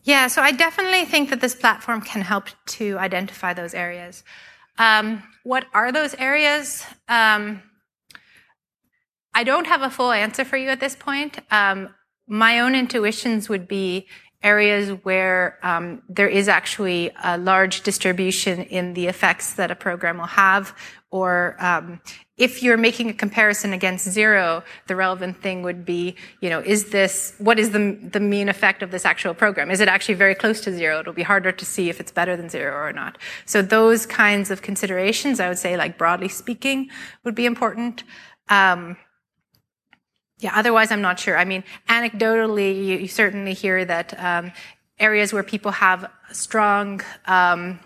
Yeah, 0.04 0.28
so 0.28 0.40
I 0.40 0.52
definitely 0.52 1.04
think 1.04 1.28
that 1.28 1.42
this 1.42 1.54
platform 1.54 2.00
can 2.00 2.22
help 2.22 2.48
to 2.66 2.96
identify 2.96 3.52
those 3.52 3.74
areas. 3.74 4.24
Um, 4.78 5.22
what 5.42 5.66
are 5.74 5.92
those 5.92 6.14
areas? 6.14 6.84
Um, 7.08 7.62
I 9.34 9.44
don't 9.44 9.66
have 9.66 9.82
a 9.82 9.90
full 9.90 10.12
answer 10.12 10.44
for 10.44 10.56
you 10.56 10.68
at 10.68 10.80
this 10.80 10.96
point. 10.96 11.38
Um, 11.50 11.94
my 12.26 12.60
own 12.60 12.74
intuitions 12.74 13.48
would 13.48 13.68
be 13.68 14.06
areas 14.42 14.90
where 15.02 15.58
um, 15.62 16.02
there 16.08 16.28
is 16.28 16.48
actually 16.48 17.10
a 17.24 17.36
large 17.36 17.82
distribution 17.82 18.62
in 18.62 18.94
the 18.94 19.06
effects 19.06 19.54
that 19.54 19.70
a 19.70 19.74
program 19.74 20.18
will 20.18 20.26
have, 20.26 20.74
or 21.10 21.56
um, 21.58 22.00
if 22.36 22.62
you're 22.62 22.76
making 22.76 23.08
a 23.08 23.14
comparison 23.14 23.72
against 23.72 24.08
zero, 24.08 24.62
the 24.88 24.94
relevant 24.94 25.40
thing 25.40 25.62
would 25.62 25.84
be, 25.84 26.14
you 26.40 26.50
know, 26.50 26.60
is 26.60 26.90
this, 26.90 27.34
what 27.38 27.58
is 27.58 27.70
the, 27.70 27.98
the 28.12 28.20
mean 28.20 28.48
effect 28.48 28.82
of 28.82 28.90
this 28.90 29.04
actual 29.06 29.32
program? 29.32 29.70
Is 29.70 29.80
it 29.80 29.88
actually 29.88 30.14
very 30.14 30.34
close 30.34 30.60
to 30.62 30.72
zero? 30.72 31.00
It'll 31.00 31.14
be 31.14 31.22
harder 31.22 31.50
to 31.50 31.64
see 31.64 31.88
if 31.88 31.98
it's 31.98 32.12
better 32.12 32.36
than 32.36 32.50
zero 32.50 32.76
or 32.76 32.92
not. 32.92 33.16
So 33.46 33.62
those 33.62 34.04
kinds 34.04 34.50
of 34.50 34.60
considerations, 34.60 35.40
I 35.40 35.48
would 35.48 35.58
say, 35.58 35.76
like 35.76 35.96
broadly 35.96 36.28
speaking, 36.28 36.90
would 37.24 37.34
be 37.34 37.46
important. 37.46 38.04
Um, 38.50 38.98
yeah, 40.40 40.52
otherwise 40.54 40.92
I'm 40.92 41.02
not 41.02 41.18
sure. 41.18 41.36
I 41.36 41.44
mean, 41.44 41.64
anecdotally, 41.88 42.74
you, 42.76 42.98
you 42.98 43.08
certainly 43.08 43.54
hear 43.54 43.84
that 43.84 44.14
um, 44.22 44.52
areas 45.00 45.32
where 45.32 45.42
people 45.42 45.72
have 45.72 46.10
strong 46.32 47.00
um, 47.26 47.80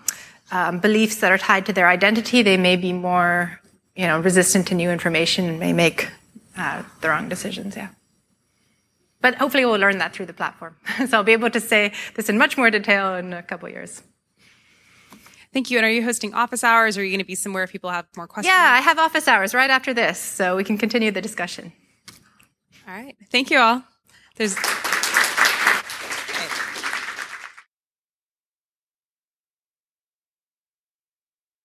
um, 0.52 0.78
beliefs 0.78 1.16
that 1.16 1.32
are 1.32 1.38
tied 1.38 1.66
to 1.66 1.72
their 1.72 1.88
identity, 1.88 2.42
they 2.42 2.58
may 2.58 2.76
be 2.76 2.92
more, 2.92 3.58
you 3.96 4.06
know, 4.06 4.20
resistant 4.20 4.68
to 4.68 4.74
new 4.74 4.90
information 4.90 5.48
and 5.48 5.58
may 5.58 5.72
make 5.72 6.08
uh, 6.56 6.82
the 7.00 7.08
wrong 7.08 7.28
decisions. 7.28 7.74
Yeah. 7.74 7.88
But 9.22 9.36
hopefully 9.36 9.64
we'll 9.64 9.80
learn 9.80 9.98
that 9.98 10.12
through 10.12 10.26
the 10.26 10.34
platform. 10.34 10.76
so 11.08 11.16
I'll 11.16 11.24
be 11.24 11.32
able 11.32 11.50
to 11.50 11.60
say 11.60 11.92
this 12.14 12.28
in 12.28 12.36
much 12.36 12.58
more 12.58 12.70
detail 12.70 13.14
in 13.14 13.32
a 13.32 13.42
couple 13.42 13.68
years. 13.68 14.02
Thank 15.54 15.70
you. 15.70 15.78
And 15.78 15.86
are 15.86 15.90
you 15.90 16.04
hosting 16.04 16.34
office 16.34 16.62
hours 16.62 16.96
or 16.96 17.00
are 17.00 17.04
you 17.04 17.10
going 17.10 17.20
to 17.20 17.26
be 17.26 17.34
somewhere 17.34 17.64
if 17.64 17.72
people 17.72 17.90
have 17.90 18.06
more 18.16 18.26
questions? 18.26 18.52
Yeah, 18.52 18.72
I 18.72 18.80
have 18.80 18.98
office 18.98 19.28
hours 19.28 19.54
right 19.54 19.70
after 19.70 19.94
this, 19.94 20.18
so 20.18 20.56
we 20.56 20.64
can 20.64 20.76
continue 20.78 21.10
the 21.10 21.20
discussion. 21.20 21.72
All 22.86 22.94
right. 22.94 23.16
Thank 23.30 23.50
you 23.50 23.58
all. 23.58 23.84
There's 24.36 24.56